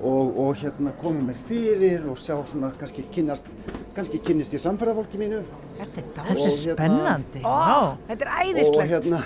[0.00, 3.50] og, og hérna koma mér fyrir og sjá svona kannski kynnast,
[3.96, 5.42] kannski kynnist ég samferðarfólki mínu.
[5.76, 6.46] Þetta er dális.
[6.48, 7.42] er spennandi.
[7.44, 7.96] Ó, Vá.
[8.08, 8.94] þetta er Og æðislegt.
[8.94, 9.20] hérna,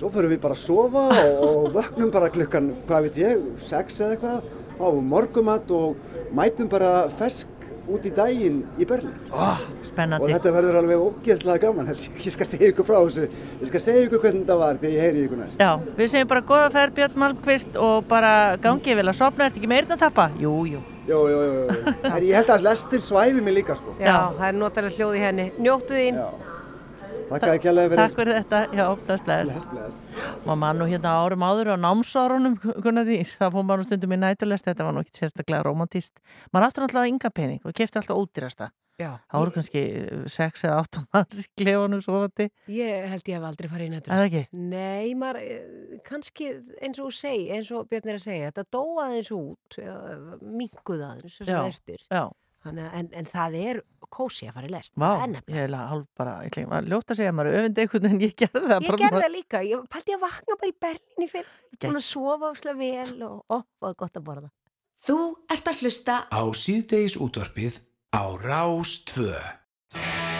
[0.00, 4.00] svo förum við bara að sofa og, og vöknum bara klukkan, hvað veit ég, sex
[4.00, 4.48] eða eitthvað,
[4.78, 7.52] fáum morgumat og mætum bara fesk
[7.90, 9.12] út í daginn í Berlín.
[9.32, 9.56] Ó,
[10.20, 12.16] Og þetta verður alveg ógeðslega gaman, held ég.
[12.26, 13.26] Ég skal segja ykkur frá þessu.
[13.60, 15.60] Ég skal segja ykkur hvernig þetta var þegar ég heyri ykkur næst.
[15.60, 18.32] Já, við segjum bara góða ferð Björn Malmqvist og bara
[18.64, 20.30] gangið vel að sopna, ertu ekki með eyrnatappa?
[20.40, 20.80] Jú, jú.
[21.04, 21.92] Jú, jú, jú, jú.
[22.30, 23.94] Ég held að lestin svæfi mig líka, sko.
[24.00, 25.46] Já, það er notalega hljóð í henni.
[25.60, 26.20] Njóttu þín.
[26.22, 26.53] Já.
[27.30, 28.00] Takk ekki alveg fyrir.
[28.02, 29.50] Takk fyrir þetta, já, bless, bless.
[29.50, 30.44] Bless, bless.
[30.44, 34.86] Maður mann nú hérna árum áður á námsárunum, það fór maður stundum í nætulest, þetta
[34.86, 36.16] var nú ekki sérstaklega romantíst.
[36.52, 38.70] Maður áttur náttúrulega ynga pening og kefti alltaf ódýrasta.
[38.94, 39.08] Já.
[39.26, 42.44] Það voru kannski uh, sex eða átta manns í klefanum svovandi.
[42.70, 44.42] Ég held ég hef aldrei farið í Er það ekki?
[44.44, 44.60] nætturist.
[44.70, 46.46] Nei, maður, eh, kannski
[46.78, 49.78] eins og segi, eins og Björn er að segja, þetta dóaði eins út,
[50.46, 52.06] minguð aðeins, þessar Já, lestir.
[52.06, 52.22] Já,
[52.64, 53.78] Þannig, en, en það er
[54.14, 54.94] kósi að fara í lest.
[54.96, 55.08] vá,
[55.52, 58.20] ég hálf bara, ég ekki að ljóta að segja að maður er öfundi einhvern en
[58.24, 58.76] ég gerði það.
[58.80, 61.90] Ég bara- gerði það líka, ég pælti að vakna bara í Berlín í fyrir, Gegn.
[61.90, 64.50] búin að sofa áslega vel og ó, það er gott að borða.
[65.04, 65.18] Þú
[65.52, 67.82] ert að hlusta Á síðdeis útvarpið
[68.16, 70.33] á Rás 2.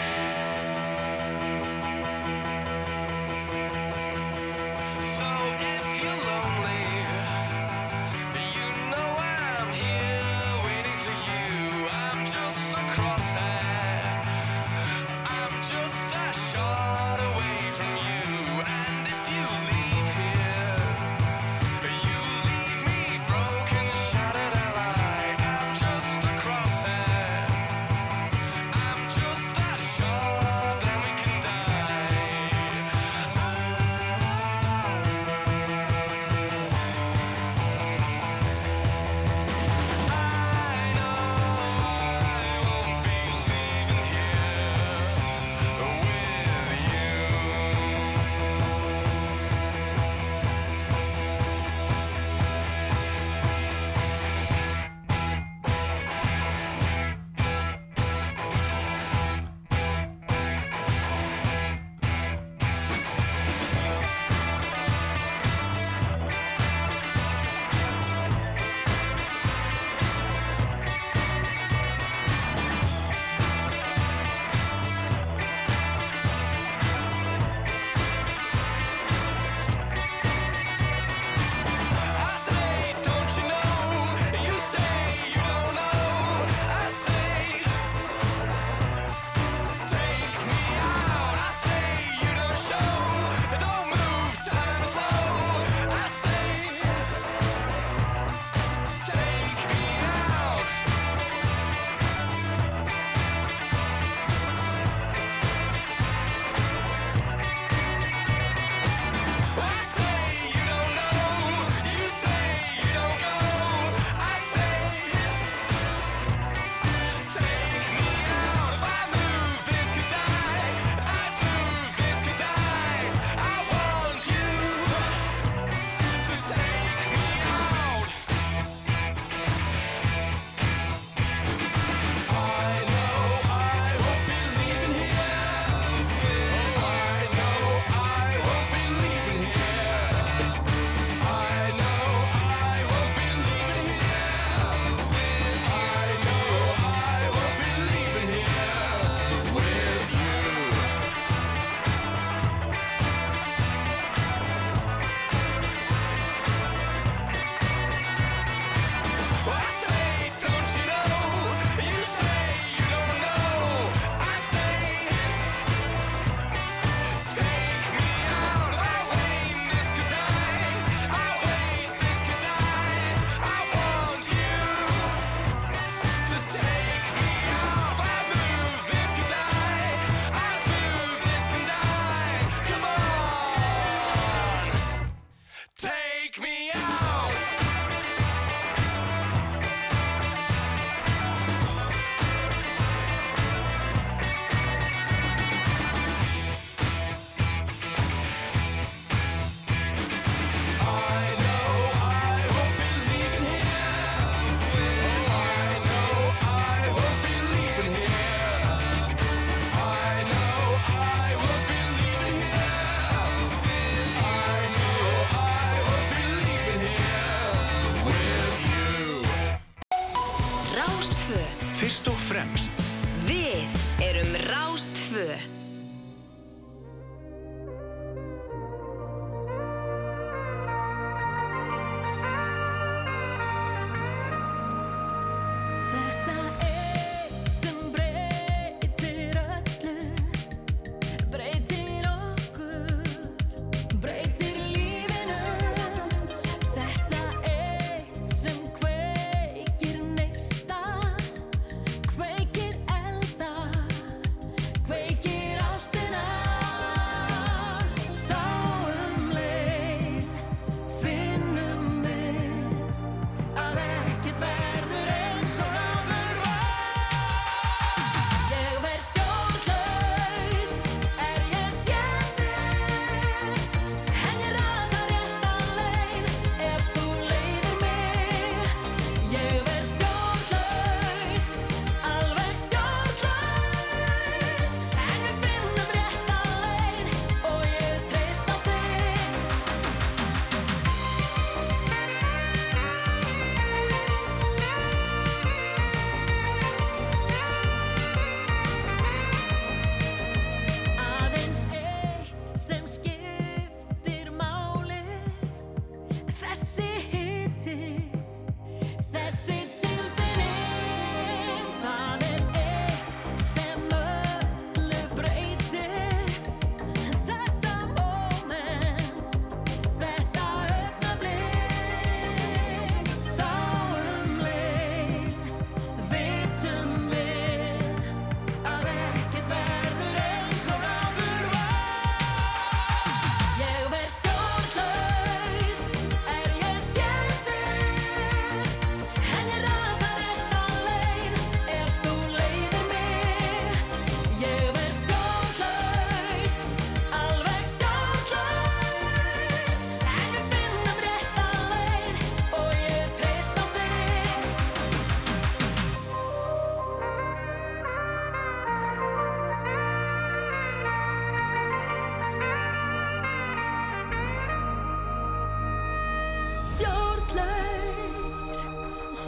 [367.35, 368.59] Stjórnlaus,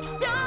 [0.01, 0.46] stjórnlaus,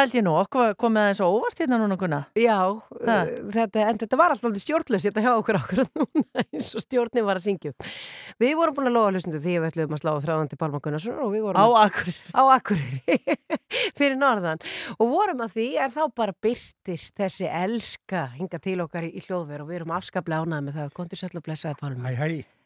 [0.00, 2.18] Það held ég nú, okkur komið aðeins óvart hérna núna Gunna.
[2.40, 6.84] Já, uh, þetta, en þetta var alltaf stjórnlaus þetta hjá okkur okkur núna eins og
[6.86, 7.84] stjórnin var að syngja upp.
[8.40, 10.80] Við vorum búin að lofa hlustundu því að við ætlum að slá þráðan til Palma
[10.86, 12.22] Gunnarsson og við vorum Á Akureyri.
[12.32, 13.18] á Akureyri
[13.98, 14.64] fyrir norðan
[14.96, 19.26] og vorum að því er þá bara byrtist þessi elska hinga til okkar í, í
[19.26, 20.96] hljóðver og við erum afskaplega ánægð með það.
[20.96, 22.08] Kontur sætla og blessaði Palma.
[22.08, 22.59] Hæ, hæ,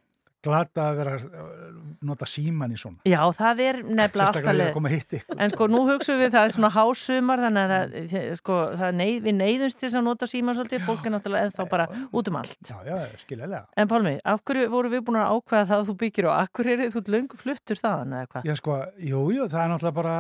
[0.45, 1.75] glata að vera að
[2.05, 3.01] nota síman í svona.
[3.09, 5.31] Já, það er nefnilega alltaf.
[5.39, 8.99] En sko, nú hugsaum við það er svona hásumar, þannig að það, sko, það er
[9.01, 12.31] neyð, við neyðumst til þess að nota síma svolítið, fólk er náttúrulega ennþá bara út
[12.31, 12.59] um allt.
[12.69, 13.63] Já, já, skiljaðlega.
[13.81, 16.91] En Pálmi, af hverju voru við búin að ákveða það að þú byggir á Akureyri,
[16.93, 18.49] þú ert löngu fluttur þaðan eða hvað?
[18.51, 20.17] Já, sko, jú, jú, það er náttúrulega bara,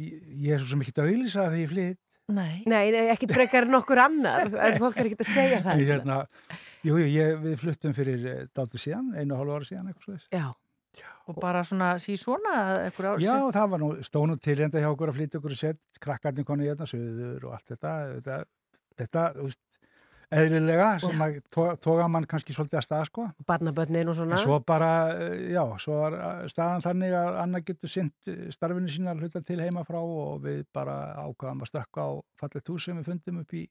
[0.00, 2.02] ég, ég er svo sem ekki að auðlýsa því ég flytt.
[2.26, 2.64] Nei.
[2.66, 5.82] Nei, nei, ekkit frekar en nokkur annar en fólk er ekkit að segja það.
[5.84, 6.16] Ég, hérna,
[6.86, 8.24] jú, jú, ég, við fluttum fyrir
[8.56, 10.46] dátur síðan, einu og hálfu ára síðan, eitthvað svo Já.
[11.26, 12.52] Og bara svona sí svona
[12.86, 15.98] ekkur ár Já, það var nú stónum tilrenda hjá okkur að flytja okkur og sett
[16.00, 18.36] krakkarnir konu hérna, söður og allt þetta, þetta,
[19.02, 19.60] þetta, þú veist,
[20.36, 23.26] eðlilega sem að to- toga mann kannski svolítið að stað, sko.
[23.46, 24.38] Barnabötnin og svona.
[24.38, 28.88] En svo bara, eh, já, svo var eh, staðan þannig að Anna getur sint starfinu
[28.90, 32.10] sína að hluta til heima frá og við bara ákvaðum að stökka á
[32.40, 33.66] fallegt hús sem við fundum upp í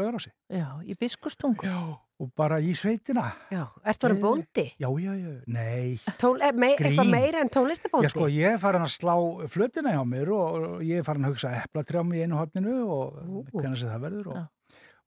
[0.00, 0.32] laugarási.
[0.52, 1.66] Já, í biskustungu.
[1.66, 1.78] Já,
[2.18, 3.28] og bara í sveitina.
[3.52, 4.66] Já, ert þú bóndi?
[4.80, 5.98] Já, já, já, nei.
[6.20, 8.08] Tól, er mei, eitthvað meira en tónlistabóndi?
[8.08, 9.14] Já, sko, ég er farin að slá
[9.52, 13.18] flötina hjá mér og, ég er farin að hugsa eplatrjám í einu hotninu og
[13.52, 14.46] hvernig sem það verður og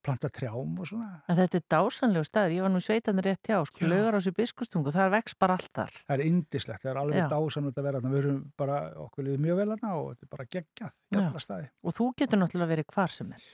[0.02, 1.10] planta trjám og svona.
[1.30, 4.36] En þetta er dásanlegu staður, ég var nú sveitanir rétt hjá, sko, laugar á sér
[4.38, 5.98] biskustungu, það vex bara allt þar.
[6.08, 7.28] Það er indislegt, það er alveg Já.
[7.32, 8.14] dásamlega að vera þarna.
[8.16, 11.60] Við erum bara, okkur liðið mjög vel þarna og þetta er bara geggjað í Já.
[11.86, 13.50] Og þú getur náttúrulega verið hvar sem er.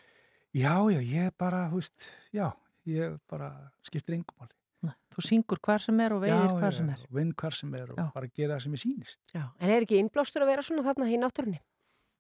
[0.56, 2.52] Já, já, ég bara, þú veist, já,
[2.88, 3.50] ég bara
[3.86, 4.54] skiptir engum máli.
[4.88, 7.00] Nei, Þú syngur hvar sem er og veiðir hvar sem er.
[7.10, 8.06] vinn hvar sem er og Já.
[8.14, 9.20] bara gera það sem ég sýnist.
[9.34, 9.44] Já.
[9.60, 11.60] En er ekki innblástur að vera svona þarna í náttúrunni?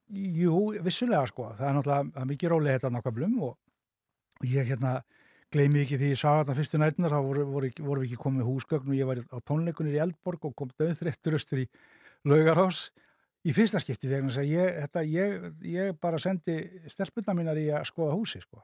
[0.10, 3.58] Jú, vissulega sko, það er náttúrulega það er mikið rólega þetta nákvæmlum og
[4.38, 4.92] og ég hérna
[5.52, 8.46] gleymi ekki því ég sá þetta fyrstu nætunar, þá voru, voru, voru við ekki komið
[8.50, 11.68] húsgögn og ég var á tónleikunir í Eldborg og kom döðþreyttur östur í
[12.28, 12.90] Laugarhás
[13.48, 15.36] í fyrsta skipti þegar þess að ég, þetta, ég,
[15.72, 16.56] ég bara sendi
[16.92, 18.60] stelpunna mínar í að skoða húsi sko.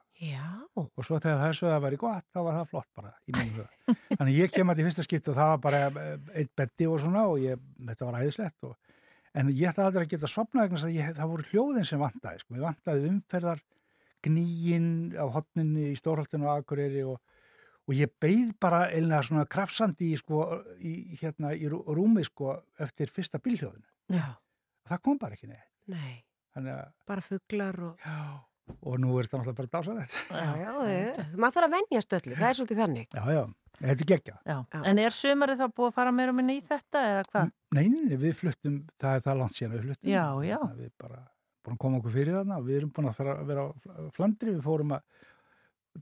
[0.75, 3.35] Og svo þegar þessu það væri gott þá var það flott bara í
[4.17, 6.99] þannig ég kem að því fyrsta skipti og það var bara eh, eitt betti og
[7.03, 8.75] svona og ég, þetta var æðislegt og,
[9.33, 12.57] en ég ætla aldrei að geta sopnað að það voru hljóðin sem vantaði sko.
[12.59, 13.63] ég vantaði umferðar
[14.23, 17.17] gníin á hotninni í Stórholtinu og Akureyri og,
[17.87, 20.45] og ég beið bara einlega svona krafsandi í, sko,
[20.79, 24.29] í, hérna, í rú- rúmi sko, eftir fyrsta bílhljóðinu Já.
[24.89, 26.23] Það kom bara ekki neitt Nei,
[26.55, 28.03] Þannig að, bara fuglar og...
[28.05, 28.17] já,
[28.87, 31.25] og nú er þetta náttúrulega bara dásalegt Já, já, já.
[31.35, 33.07] Maður þarf að venjast öllu, það er svolítið þannig.
[33.17, 33.43] já, já,
[33.81, 34.57] þetta er geggja Já.
[34.93, 37.51] En er sömarið þá búið að fara meira og minna í þetta eða hvað?
[37.73, 40.09] Nei, nei, nei, við fluttum, það er það langt síðan við fluttum.
[40.13, 40.57] Já, já.
[40.61, 41.21] Þannig að Við bara
[41.63, 44.09] búin að koma okkur fyrir þarna og við erum búin að fara vera á Fl-
[44.17, 45.03] Flandri, við fórum að,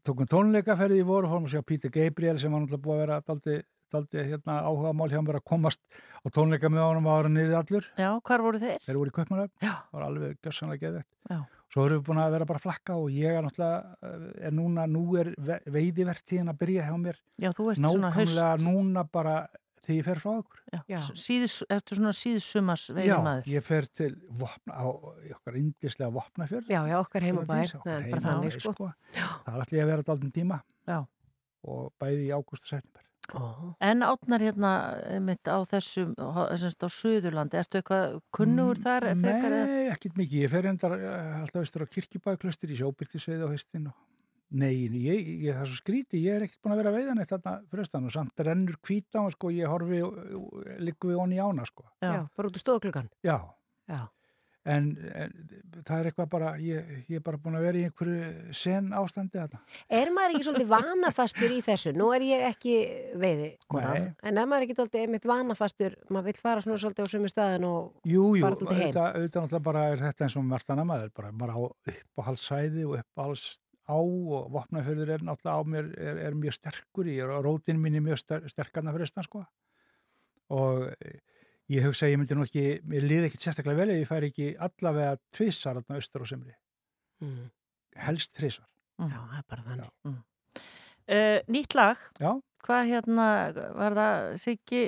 [0.07, 3.19] tókum tónleikaferði í voru, fórum að sjá Peter Gabriel sem var náttúrulega búið að vera
[3.27, 3.57] daldi,
[3.91, 5.81] daldi hérna, áhuga mál hjá mér að komast
[6.23, 7.87] á tónleika með honum ára niður allur.
[7.99, 8.79] Já, hvar voru þeir?
[8.85, 9.73] Þeir voru í Kaupmannöfn, Já.
[9.89, 11.09] það var alveg gjössanlega geðvegt.
[11.29, 11.39] Já.
[11.71, 14.13] Svo erum við búin að vera bara að flakka og ég er náttúrulega,
[14.43, 17.19] er núna, nú er ve- veiðivertíðin að byrja hjá mér.
[17.39, 18.33] Já, þú ert svona haust.
[18.35, 19.35] Nákvæmlega núna bara
[19.81, 20.59] þegar ég fer frá okkur.
[20.91, 20.97] Já.
[21.15, 23.47] Síðis, ertu svona síðsumars veiðmaður?
[23.47, 24.85] Já, ég fer til vopna, á
[25.37, 26.67] okkar indislega vopnafjörð.
[26.69, 28.91] Já, já, okkar heimabær, Okkar það er bara þannig, sko.
[29.15, 30.59] Það er allir að vera daldum tíma.
[30.91, 30.99] Já.
[31.71, 33.00] Og bæði í ágúst og september.
[33.79, 34.71] En átnar hérna
[35.23, 39.07] mitt á þessum, þessumst á Suðurlandi, ertu eitthvað kunnugur þar?
[39.23, 40.41] frekar eða- Mm, Nei, ekkert mikið.
[40.45, 40.91] Ég fer endar
[41.41, 43.93] alltaf veistur á kirkjubæðklustur í sjóbyrtisveið á haustin og
[44.53, 47.13] Nei, ég, ég, það er svo skríti, ég er ekkert búin að vera að veiða
[47.15, 48.75] neitt þarna fyrir austan og samt rennur
[49.15, 50.01] á hann, sko, ég horfi,
[50.83, 51.85] liggu við honni ána, sko.
[52.03, 53.07] Já, bara út úr stóðklukkan.
[53.23, 53.37] Já.
[53.87, 54.09] Já.
[54.61, 55.31] En, en
[55.81, 59.39] það er eitthvað bara, ég, ég er bara búin að vera í einhverju sen ástandi
[59.39, 59.61] þarna.
[59.89, 61.93] Er maður ekki svolítið vanafastur í þessu?
[61.97, 62.75] Nú er ég ekki
[63.23, 64.11] veiði, kona, Nei.
[64.29, 67.65] en er maður ekki svolítið einmitt vanafastur, maður vill fara svona svolítið á sömu staðin
[67.71, 68.85] og Jú, jú, fara svolítið heim?
[68.91, 71.61] auðvitað, auðvitað náttúrulega bara er þetta eins og margt annað maður, bara, bara á
[71.95, 73.49] uppáhaldssæði og uppáhalds
[73.89, 77.97] á og vopnafjörður er náttúrulega á mér, er, er mjög sterkur í og rótin mín
[77.97, 79.41] er mjög ster, sterkarna fyrir austan, sko.
[80.53, 80.85] Og
[81.71, 84.29] ég hugsa að ég myndi nú ekki, mér liði ekkit sérstaklega vel ef ég færi
[84.31, 86.53] ekki allavega tvissar þarna austur og semri.
[87.23, 87.47] Mm.
[88.01, 88.67] Helst þrissar.
[89.01, 89.93] Já, það er bara þannig.
[90.07, 90.19] Mm.
[91.11, 92.31] Uh, nýtt lag, Já.
[92.65, 93.27] hvað hérna,
[93.75, 94.83] var það Siggi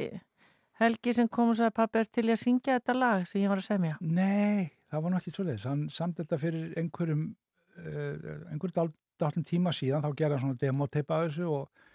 [0.82, 3.52] Helgi sem kom og sagði pappi er til í að syngja þetta lag sem ég
[3.52, 3.98] var að semja?
[4.02, 5.66] Nei, það var svoleiðis.
[5.70, 7.26] Hann samt þetta fyrir einhverjum,
[7.78, 11.86] uh, einhverjum dáltum tíma síðan, þá gerði hann svona demoteipa af þessu og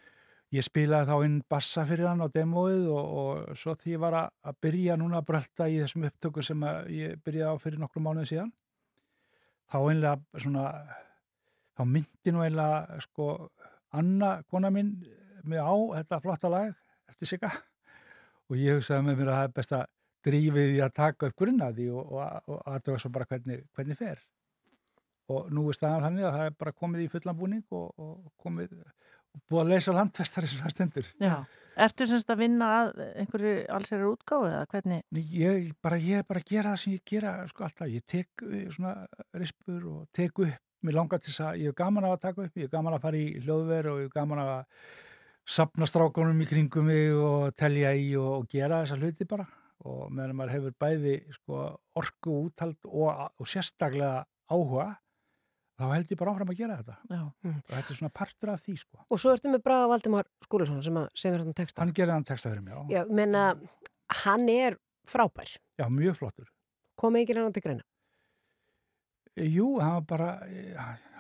[0.55, 4.17] ég spilaði þá inn bassa fyrir hann á demóið og, og svo því ég var
[4.23, 6.65] að, að byrja núna að brölda í þessum upptöku sem
[6.95, 8.53] ég byrjaði á fyrir nokkrum mánuði síðan,
[9.69, 10.65] þá einlega svona,
[11.77, 13.33] þá myndi nú einlega sko
[13.99, 14.99] Anna, kona mín,
[15.49, 16.73] mig á þetta flotta lag
[17.09, 17.53] eftir sigga
[18.49, 19.87] og ég hugsaði með mér að það er best að
[20.29, 24.21] drífið í að taka upp grunnaði og, og, og aðtöfa svo bara hvernig, hvernig fer.
[25.29, 28.31] Og nú er staðan þannig að það er bara komið í fullan búning og, og
[28.41, 28.73] komið
[29.35, 31.35] og búið að leysa landfestar eins og það stendur Já.
[31.79, 35.03] Ertu semst að vinna að einhverju allsherjar útgáfu eða hvernig?
[35.15, 38.07] Nei, ég, bara, ég er bara að gera það sem ég gera sko alltaf, ég
[38.11, 38.95] tek eh, svona
[39.39, 42.59] rispur og tek upp, mér langar til þess að ég er gaman að taka upp,
[42.59, 44.57] ég er gaman að fara í hljóðver og ég er gaman að
[45.49, 49.47] sapna strákunum í kringum mig og telja í og, og gera þessa hluti bara
[49.87, 51.63] og meðan maður hefur bæði sko,
[51.99, 54.97] orku úthald og, og sérstaklega áhuga
[55.79, 57.23] þá held ég bara áfram að gera þetta Já.
[57.23, 59.01] og þetta er svona partur af því sko.
[59.09, 61.83] Og svo ertu með Braga Valdimar Skúlason sem að semur hann texta.
[61.85, 63.45] hann gerði hann texta fyrir mig, já, Já, menna,
[64.25, 64.79] hann er
[65.09, 65.55] frábær.
[65.79, 66.49] já mjög flottur
[66.99, 67.85] Komið ekki hann til greina.
[69.39, 70.29] Jú, hann var bara,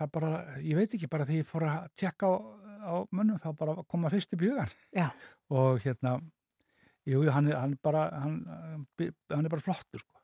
[0.00, 2.34] hann bara, ég veit ekki bara því ég fór að tjekka á,
[2.82, 4.72] á mönnum þá bara koma fyrst í.
[4.96, 5.12] Já.
[5.54, 6.16] Og hérna,
[7.06, 8.40] jú, jú, hann er, hann er bara, hann,
[9.30, 10.18] hann er bara flottur, sko.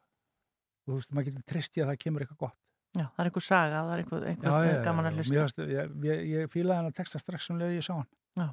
[0.85, 1.47] Þú veist, maður getur
[1.79, 2.59] í að það kemur eitthvað gott.
[2.95, 5.41] Já, það er einhver saga, það er einhver, einhver Já, já, gaman að já, hlusta.
[5.41, 8.07] fannst- Ég, ég, ég fílaði hann að texta strax sem leði ég sá hann.
[8.39, 8.47] Já.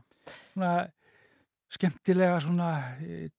[0.53, 0.71] Svona
[1.71, 2.69] skemmtilega svona,
[3.01, 3.29] eh,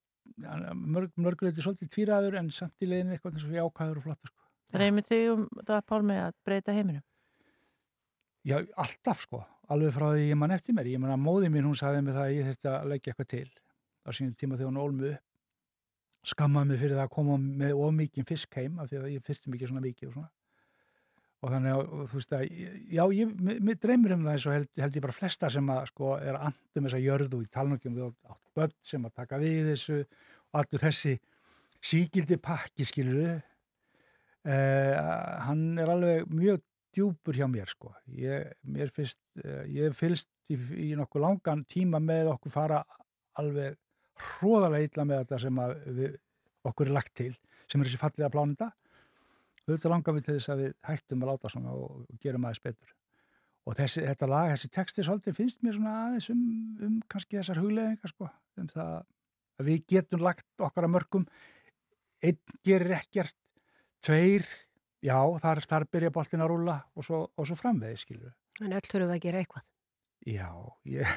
[0.74, 4.38] mörg, mörguleiti svolítið tvíraður en samt í leiðin eitthvað eins og jákvæður og flottur, sko.
[4.78, 7.02] Reymið þig um það, Pálmi, að breyta heiminum?
[8.44, 10.86] Já, alltaf sko, alveg frá því ég mann eftir mér.
[10.90, 13.50] Ég menna, móði mín, hún sagði mig það að ég þurfti að leggja eitthvað til
[14.02, 15.20] á sínum tíma þegar hún ól mig upp.
[16.24, 19.50] Skammaði mig fyrir það að koma með ómikið fisk heim af því að ég fyrsti
[19.50, 20.30] mikið svona mikið og svona.
[21.43, 22.43] Og þannig að þú veist að
[22.94, 25.85] já, ég, mér, dreymir um það eins og held, held ég bara flesta sem að
[25.90, 29.73] sko er að andum þessa jörðu og í talnökjum átt börn sem að taka við
[29.73, 31.14] þessu og allur þessi
[31.82, 33.40] síkildi pakki skilur
[34.47, 34.94] eh,
[35.48, 36.62] hann er alveg mjög
[36.93, 37.90] djúpur hjá mér sko.
[38.12, 42.82] Ég, mér finnst, eh, ég fylst í, í nokkuð langan tíma með okkur fara
[43.40, 43.78] alveg
[44.20, 46.16] hróðalega illa með þetta sem að við,
[46.69, 47.32] okkur er lagt til
[47.66, 48.69] sem er þessi fallega plánunda
[49.68, 52.64] auðvitað langar við til þess að við hættum að láta svona og, og gerum aðeins
[52.66, 52.94] betur.
[53.62, 56.43] Og þessi, þetta lag, þessi texti svolítið finnst mér svona aðeins um,
[56.82, 58.93] um kannski þessar hugleðingar sko um það
[59.60, 61.26] að við getum lagt okkar að mörgum
[62.22, 63.36] einn gerir ekkert
[64.02, 64.47] tveir,
[65.02, 69.09] já, þar, þar byrja boltin að rúla og svo, svo framvegi skilur En öll þurfum
[69.09, 69.68] við að gera eitthvað.
[70.28, 70.48] Já,
[70.86, 71.12] ég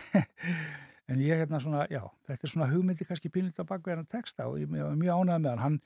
[1.11, 4.61] en ég hérna svona, já, þetta er svona hugmyndi kannski pínlítið á bakveðan texta og
[4.61, 5.63] ég er mjög ánægð með hann.
[5.65, 5.79] hann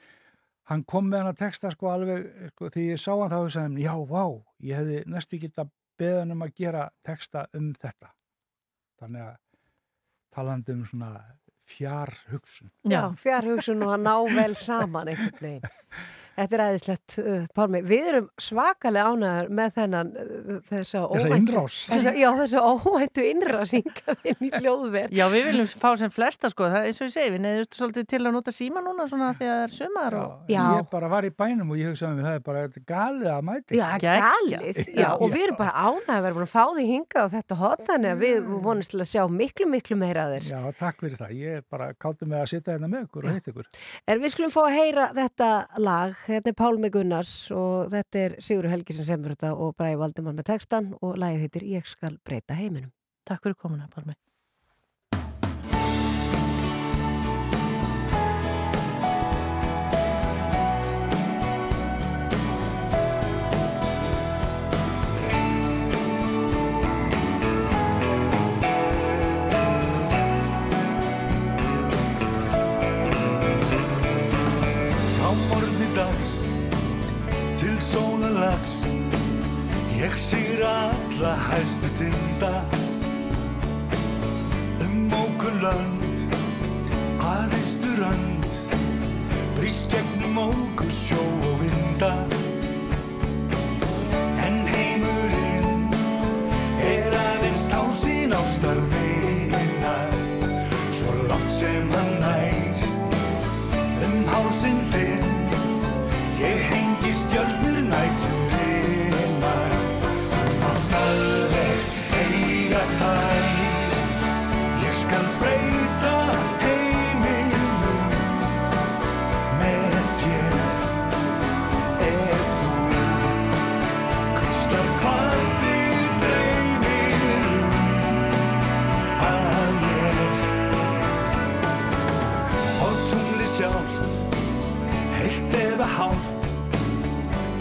[0.69, 3.51] hann kom með hann að texta sko alveg sko, því ég sá hann þá og
[3.55, 4.23] sagði já, vá,
[4.69, 5.67] ég hefði næstu geta
[5.99, 8.13] beðan um að gera texta um þetta.
[8.99, 9.37] Þannig að
[10.35, 11.11] talandi um svona
[11.69, 15.61] fjár hugsun Já, fjár hugsun og að ná vel saman veginn
[16.39, 17.81] Þetta er aðeinslegt, uh, Pálmi.
[17.85, 21.35] Við erum svakalega ánæður með þennan uh, þessa óvæntu...
[21.35, 21.79] innrás.
[21.89, 25.15] Þessa, já, þessa óvæntu innrás hingað inn í hljóðverð.
[25.19, 26.69] Já, við viljum fá sem flesta, sko.
[26.69, 29.33] Það er eins og ég segi, við neyðust svolítið til að nota síma núna svona
[29.35, 30.29] því að það er sumar og...
[30.49, 30.63] Já.
[30.79, 32.59] Ég bara var í bænum og ég hugsaði að það er bara
[32.93, 33.79] galið að mæti.
[33.79, 34.81] Já, galið.
[34.95, 38.07] Já, og við erum bara að vera búin að fá því hingað og þetta hotani
[38.13, 40.45] að við vonumst til að sjá miklu, miklu meira að þér.
[40.53, 41.31] Já, takk fyrir það.
[41.39, 41.91] Ég er bara
[46.29, 49.75] hérna þetta Þetta er Pálmi Gunnars og þetta er Sigur Helgi sem semur þetta og
[49.77, 52.91] Bræði Valdimar með textan og lagið heitir Ég skal breyta heiminum.
[53.25, 54.15] Takk fyrir komuna, Pálmi.
[79.99, 82.63] Ég sýr alla hæstu tinda.
[84.79, 86.21] Um mókulönd
[87.19, 88.47] að eisturönd
[89.57, 92.13] Brýst gegnum móku sjó og vinda.
[94.47, 95.91] En heimurinn
[96.79, 99.97] er aðeins tálsinn ástar meina
[100.95, 102.87] Svo langt sem hann nær
[104.07, 105.18] um hálsinn þinn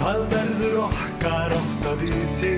[0.08, 2.52] það verður okkar oft að viti.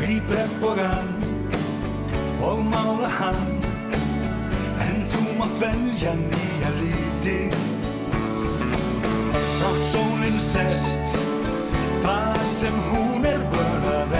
[0.00, 1.12] Gríp regnbogan
[2.42, 3.44] og mála hann.
[4.82, 7.36] En þú mátt velja nýja líti
[9.60, 11.14] Brátt sólinn sest
[12.02, 14.16] þar sem hún er vön að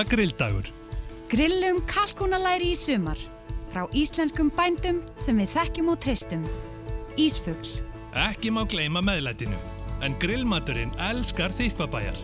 [0.00, 0.66] Fyrsta grilldagur.
[1.28, 3.18] Grillum kalkunalæri í sumar
[3.70, 6.44] frá íslenskum bændum sem við þekkjum og treystum.
[7.20, 7.68] Ísfugl.
[8.16, 9.56] Ekki má gleima meðlætinu
[10.02, 12.16] en grillmaturinn elskar þykvabæjar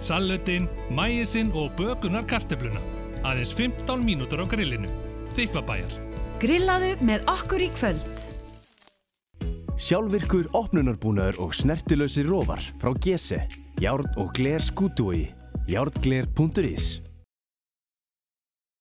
[0.00, 2.80] Sallutin, mæisin og bökunar kartebluna
[3.26, 4.88] aðeins 15 mínútur á grillinu.
[5.36, 5.92] Þykvabæjar
[6.40, 8.22] Grillaðu með okkur í kvöld.
[9.76, 13.42] Sjálfvirkur opnunarbúnaður og snertilösi róvar frá GESE,
[13.82, 15.28] Járn og Gler skútúi,
[15.68, 17.07] járngler.is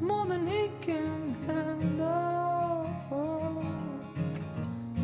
[0.00, 2.90] more than he can handle.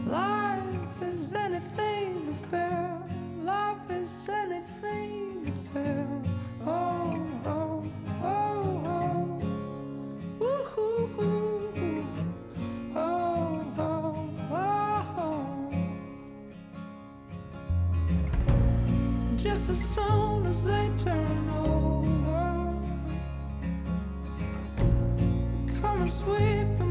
[0.07, 2.99] Life is anything but fair.
[3.43, 6.07] Life is anything but fair.
[6.65, 7.15] Oh,
[7.47, 7.85] oh,
[8.23, 9.41] oh, oh.
[10.41, 12.07] Woohoo.
[12.95, 14.29] Oh, oh,
[15.19, 15.73] oh.
[19.37, 22.26] Just as soon as they turn over.
[26.09, 26.86] sweeping.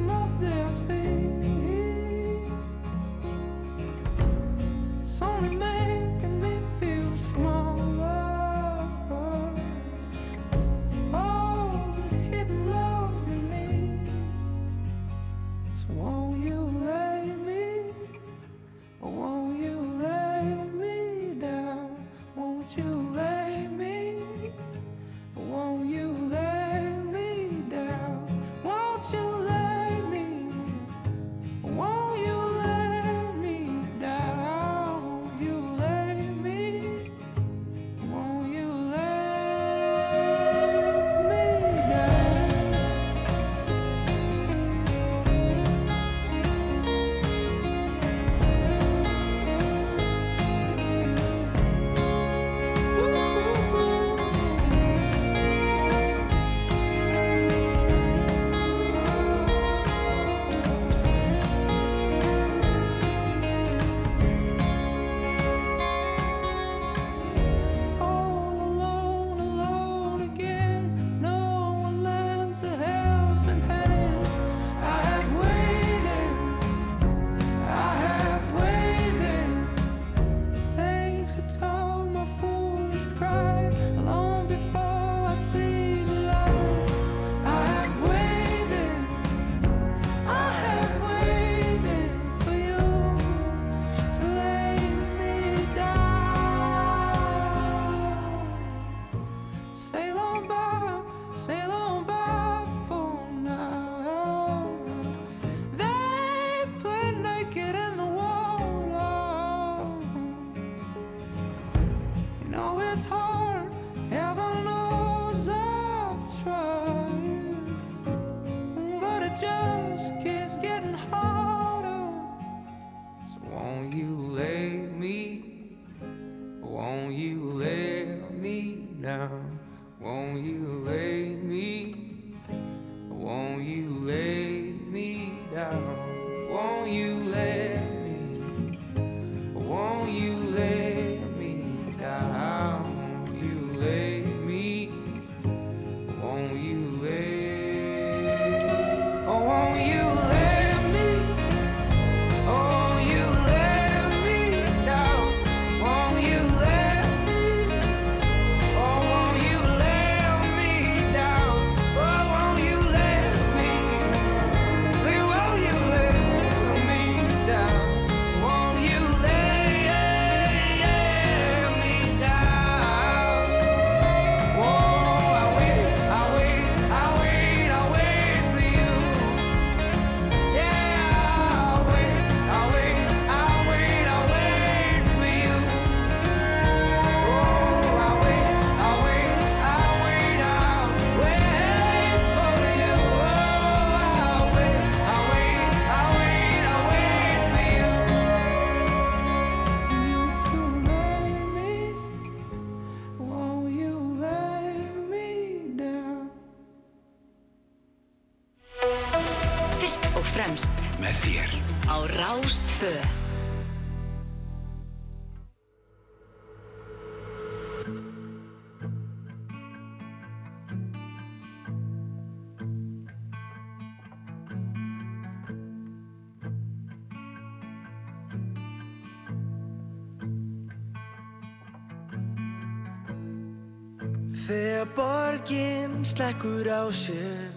[235.46, 237.54] Borgin slekkur á sér.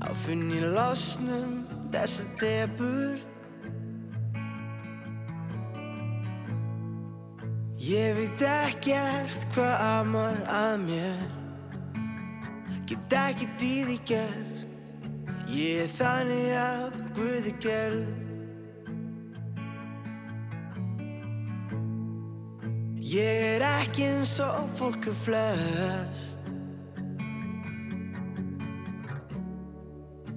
[0.00, 3.20] Á finn ég losnum þessa debur
[7.76, 11.20] Ég veit ekkert hvað amar að mér.
[12.86, 14.64] Get í því gerð
[15.50, 18.19] Ég er þannig að Guði gerð
[23.10, 26.38] Ég er ekki eins og fólk er flest.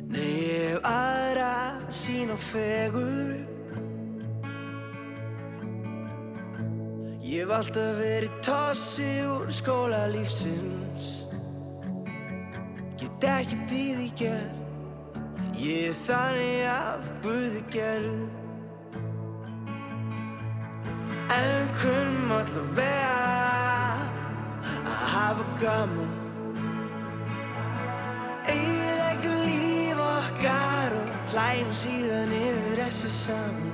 [0.09, 1.51] Nei, ég hef aðra
[1.93, 3.37] sín og fegur.
[7.21, 11.27] Ég hef alltaf verið tossi úr skóla lífsins.
[12.97, 13.29] Get
[13.69, 14.61] í því gerð
[15.61, 18.42] Ég er þannig af Guði gerð
[21.33, 23.13] En kunnum allavega
[24.85, 26.11] að hafa gaman.
[28.53, 33.73] Eiginlega líf okkar og hlægjum síðan yfir þessu saman.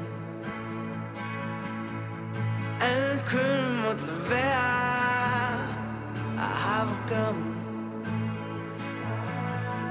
[2.87, 4.63] En kunnum allavega
[6.47, 7.53] að hafa gaman.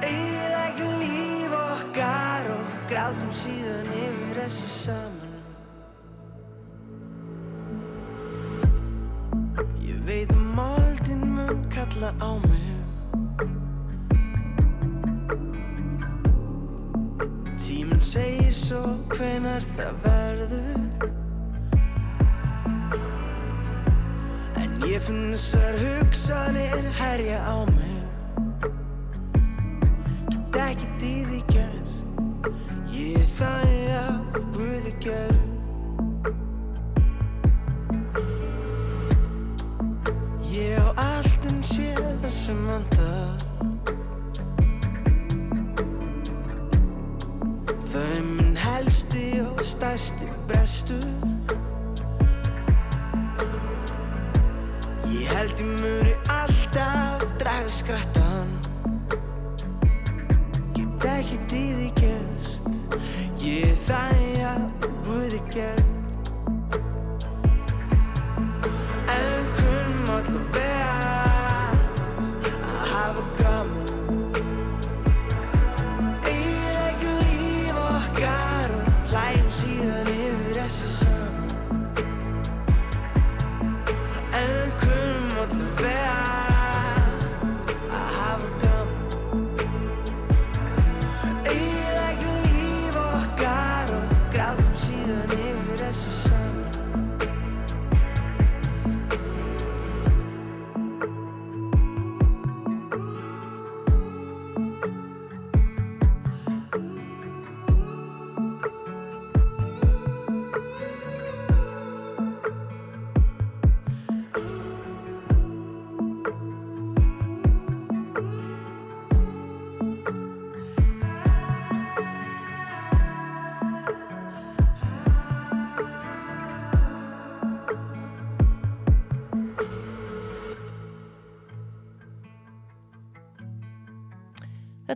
[0.08, 5.17] Eiginlega líf okkar og grátum síðan yfir þessu saman.
[5.17, 5.17] Ég
[11.88, 12.76] kalla á mig
[17.56, 18.82] Tíminn segir svo
[19.12, 21.08] hvenar það verður?
[24.56, 28.02] En ég finn þessar hugsanir herja á mig.
[30.54, 31.90] Get í því gerð
[32.94, 33.67] Ég er það
[49.98, 51.06] stærsti brestur.
[55.10, 58.27] Ég held ég muni alltaf draga skrattan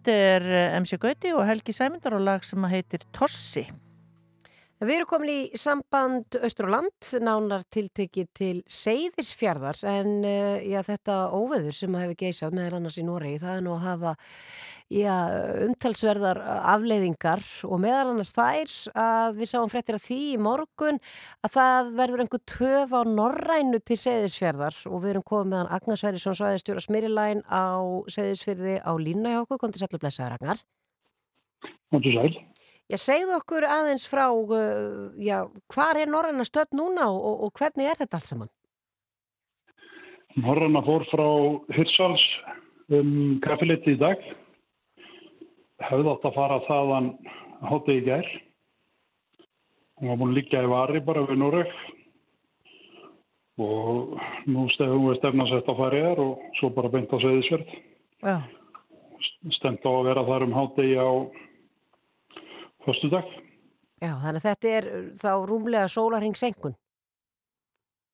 [0.03, 3.63] Þetta er eh, MC Gauti og Helgi Sæmundar og lag sem heitir Tossi.
[4.83, 10.81] Við erum komin í samband Östur og Land, nánar tiltekið til Seyðisfjörðar en uh, já,
[10.89, 14.15] þetta óveður sem hefur geisað meðal annars í Noregi, það er nú að hafa
[14.91, 15.15] já,
[15.69, 16.43] umtalsverðar
[16.75, 20.99] afleiðingar og meðal annars þær að við sáum fréttir að því í morgun
[21.47, 26.03] að það verður einhver töf á Norrænu til Seyðisfjörðar og við erum komið meðan Agnar
[26.03, 27.79] Sverrisson svæðistjóra Smirilæn á
[28.11, 30.67] Seyðisfjörði á Lína hjá okkur, kom til sætlu blessaður Agnar.
[31.95, 32.52] Hóttu sæl.
[32.93, 37.87] Já, segðu okkur aðeins frá, uh, já, hvar er Norræna stödd núna og, og, hvernig
[37.89, 38.51] er þetta allt saman?
[40.37, 41.29] Norranna fór frá
[41.73, 42.25] Hyrsals
[42.93, 44.21] um kaffiliti í dag.
[45.81, 47.09] Hefði átt að fara þaðan
[47.71, 48.29] hótti í gær.
[50.01, 51.73] Hún var búin liggja í vari bara við Noreg.
[53.63, 54.19] Og
[54.53, 57.73] nú stefnum við stefna sett á fariðar og svo bara beint á Seyðisverð.
[58.21, 58.37] Já.
[59.57, 61.11] stend á að vera þar um hádegi á
[62.87, 63.27] föstudag.
[64.03, 66.75] Já, þannig að þetta er uh, þá rúmlega sólarhing senkun.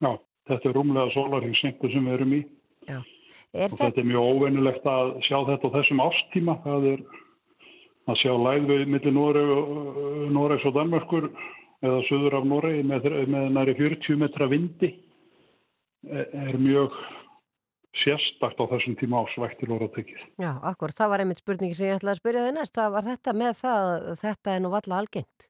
[0.05, 0.11] Já,
[0.51, 2.43] þetta er rúmlega sólarhingsengu sem við erum í.
[2.89, 2.99] Já.
[3.01, 6.59] og þetta er mjög óvennilegt að sjá þetta á þessum ástíma.
[6.65, 7.07] Það er
[8.09, 9.17] að sjá lægvið millir
[10.33, 11.29] Noregs og Danmörkur
[11.85, 14.91] eða söður af Noregi með, með næri 40 metra vindi
[16.09, 16.95] er, er mjög
[18.03, 20.25] sérstakt á þessum tíma ásvæktir orðatekið.
[20.41, 22.75] Já, akkur, það var einmitt spurningi sem ég ætlaði að spyrja þig næst.
[22.79, 25.49] Það var þetta með það, að þetta er nú valla algengt.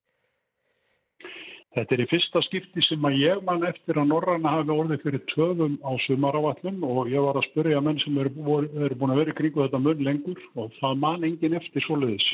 [1.76, 5.24] Þetta er í fyrsta skipti sem að ég man eftir að Norranna hafi orðið fyrir
[5.30, 9.20] töfum á sumaráallum og ég var að spyrja menn sem eru, voru, eru búin að
[9.22, 12.26] vera í kringu þetta mun lengur og það man engin eftir svoleiðis.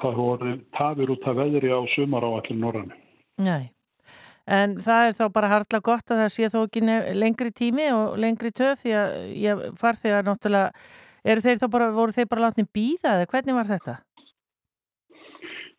[0.00, 2.98] Það voru tafir út af veðri á sumaráallum Norranna.
[3.38, 3.68] Nei,
[4.48, 6.82] en það er þá bara hartla gott að það sé þó ekki
[7.20, 10.70] lengri tími og lengri töf því að ég far þegar náttúrulega,
[11.24, 13.96] eru þeir þá bara, voru þeir bara látni býða eða hvernig var þetta?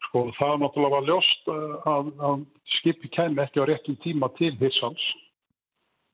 [0.10, 2.46] Sko það náttúrulega var ljóst uh, að, að
[2.78, 5.08] skipi kæmi ekki á réttum tíma til Hirsals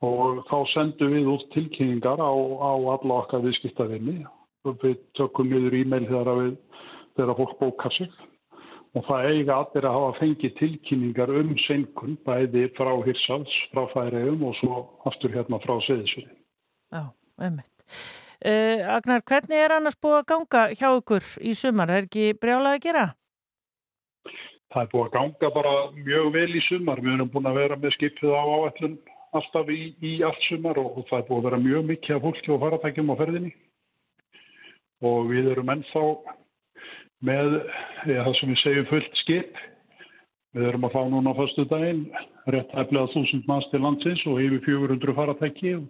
[0.06, 4.22] og þá sendum við út tilkynningar á, á alla okkar viðskiptavinni
[4.66, 6.56] og við tökum niður e-mail þegar, við,
[7.20, 8.16] þegar fólk bókar sig
[8.96, 14.46] og það eiga allir að hafa fengið tilkynningar um senkun bæði frá Hirsals, frá Færiðum
[14.48, 16.30] og svo aftur hérna frá Seðisvið.
[16.96, 17.04] Já,
[17.44, 17.90] einmitt.
[18.46, 21.92] Uh, Agnar, hvernig er annars búið að ganga hjá ykkur í sumar?
[21.92, 23.06] Er ekki brjálað að gera?
[24.72, 27.04] Það er búið að ganga bara mjög vel í sumar.
[27.04, 28.98] Við erum búin að vera með skipið á áætlun
[29.36, 32.56] alltaf í, í allt sumar og það er búið að vera mjög mikið af fólki
[32.56, 33.54] og faratækjum á ferðinni.
[35.04, 36.04] Og við erum ennþá
[37.24, 37.58] með
[38.10, 39.60] ja, það sem við segjum fullt skip.
[40.56, 42.06] Við erum að fá núna á fastu daginn
[42.52, 45.90] rétt heflega þúsund manns til landsins og yfir 400 faratæki og,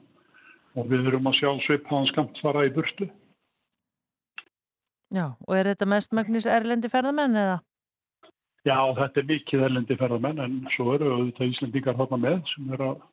[0.80, 3.10] og við erum að sjá svipaðan skamt fara í burtu.
[5.14, 7.60] Já, og er þetta mest magnis erlendi ferðamenn eða?
[8.66, 12.88] Já, þetta er mikið erlendi ferðamenn en svo eru auðvitað Íslendingar hátna með sem eru
[12.96, 13.04] að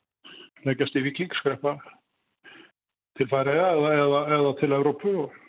[0.64, 1.74] leggjast í vikingskrepa
[3.18, 5.41] til færiða eða, eða, eða til Európu og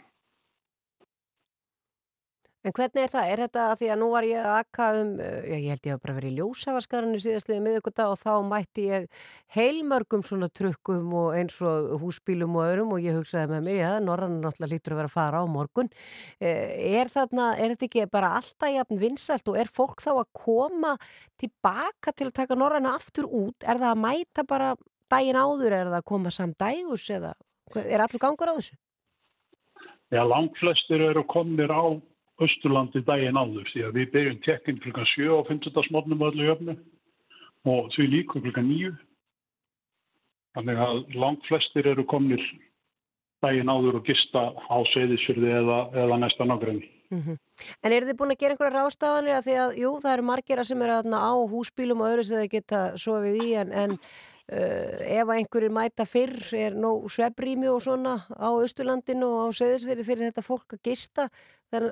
[2.64, 3.30] En hvernig er það?
[3.30, 5.88] Er þetta að því að nú var ég að akka um, uh, já, ég held
[5.90, 9.08] ég að bara verið í ljósafaskarinu síðastliðið miðugudag og þá mætti ég
[9.58, 13.90] heilmörgum svona trukkum og eins og húsbílum og öðrum og ég hugsaði með mig, já,
[14.00, 15.92] Norrann náttúrulega lítur að vera að fara á morgun.
[16.40, 20.32] Eh, Er þarna, er þetta ekki bara alltaf jafn vinsælt og er fólk þá að
[20.38, 20.94] koma
[21.42, 23.60] tilbaka til að taka Norranna aftur út?
[23.60, 24.72] Er það að mæta bara
[25.12, 27.34] daginn áður, er það að koma samdægus eða
[27.84, 28.80] er allur gangur á þessu?
[30.14, 31.84] Já, langflestir eru komnir á
[32.46, 35.88] Östurlandi daginn áður því að við byrjum tekinn klukkan 7 á 50.
[35.90, 36.78] smotnum öllu jöfnu
[37.74, 38.94] og því líka klukkan 9.
[40.54, 42.44] Þannig að langflestir eru komnir
[43.44, 46.90] daginn áður og gista á Seyðisfyrði eða, eða næsta nágræni.
[47.14, 47.38] Mm
[47.86, 50.62] En eru þið búin að gera einhverja rástafanir að því að, jú, það eru margir
[50.66, 55.20] sem eru þarna á húsbílum og öðru sem þeir geta sofið í en, en uh,
[55.20, 60.30] ef einhverjir mæta fyrr er nóg svebrými og svona á Östurlandinu og á Seðisfyrir fyrir
[60.32, 61.28] þetta fólk að gista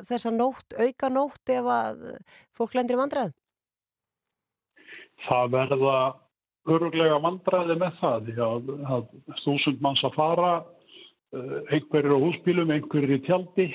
[0.08, 2.04] þessa nótt, auka nótt ef að
[2.58, 3.34] fólk lendir í vandræðum?
[5.28, 5.96] Það verða
[6.70, 9.08] öruglega vandræði með það því að, að
[9.44, 13.68] þúsund manns að fara uh, einhverjir á húsbílum, einhverjir í tjaldi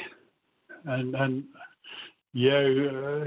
[0.86, 1.38] en, en
[2.36, 2.80] ég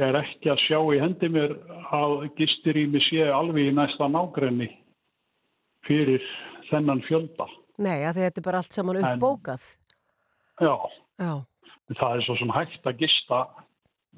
[0.05, 1.55] er ekki að sjá í hendi mér
[1.95, 4.69] að gistirými sé alveg í næsta nágrenni
[5.87, 6.23] fyrir
[6.69, 7.47] þennan fjölda.
[7.79, 9.63] Nei, að þetta er bara allt saman uppbókað.
[10.59, 10.75] Já,
[11.19, 11.33] Já.
[11.97, 13.43] Það er svo sem hægt að gista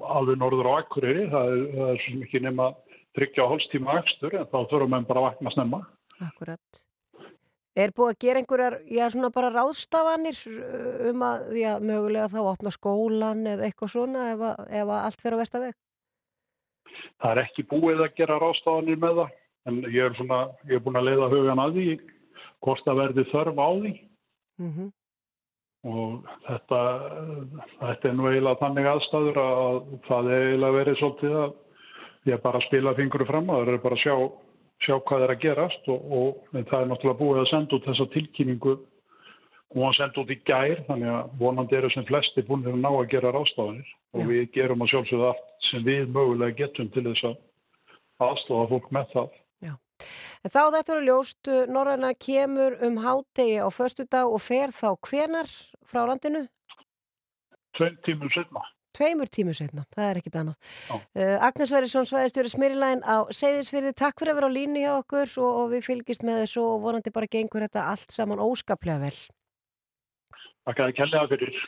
[0.02, 2.70] alveg norður á Akureyri, það er, það er svo sem ekki nema
[3.16, 5.82] tryggja á hálfstíma ekstur en þá þurfum við bara að vakna snemma.
[6.22, 6.82] Akkurat.
[7.72, 10.40] Er búið að gera einhverjar, já svona bara ráðstafanir
[11.08, 15.24] um að, já, mögulega þá opna skólan eða eitthvað svona ef að, ef að allt
[15.24, 15.78] fer á vestaveg?
[17.22, 19.36] Það er ekki búið að gera ráðstafanir með það,
[19.70, 21.88] en ég er svona, ég er búin að leiða hugan að því
[22.62, 23.94] hvort það verði þörf á því
[24.60, 24.92] Mm -hmm.
[25.82, 26.80] Og þetta,
[27.80, 32.62] þetta er nú eiginlega þannig aðstæður að það er eiginlega verið svolítið að ég bara
[32.68, 34.16] spila fingur fram að það er bara að sjá,
[34.86, 38.08] sjá hvað er að gerast og, og það er náttúrulega búið að senda út þessa
[38.14, 38.76] tilkynningu.
[39.72, 42.90] Og hann senda út í gær þannig að vonandi eru sem flesti búin að ná
[42.92, 43.92] að gera ráðstafanir.
[44.12, 47.38] Og við gerum að sjálfsögðu allt sem við mögulega getum til þess að
[48.28, 49.38] aðstofa fólk með það.
[50.42, 54.94] En þá þetta eru ljóst, Norræna kemur um hátegi á förstu dag og fer þá
[54.98, 55.50] hvenar
[55.86, 56.48] frá landinu?
[57.78, 58.64] Tveim tímum setna.
[58.92, 60.72] Tveimur tímur setna, það er ekkit annað.
[60.92, 65.32] Uh, Agnes Verðarsson, svæðistjóri Smyrilæn á Seyðisfyrði, takk fyrir að vera á línu hjá okkur
[65.40, 69.14] og, og við fylgist með þessu og vonandi bara gengur þetta allt saman óskaplega vel.
[70.68, 71.62] Takk að það kella fyrir.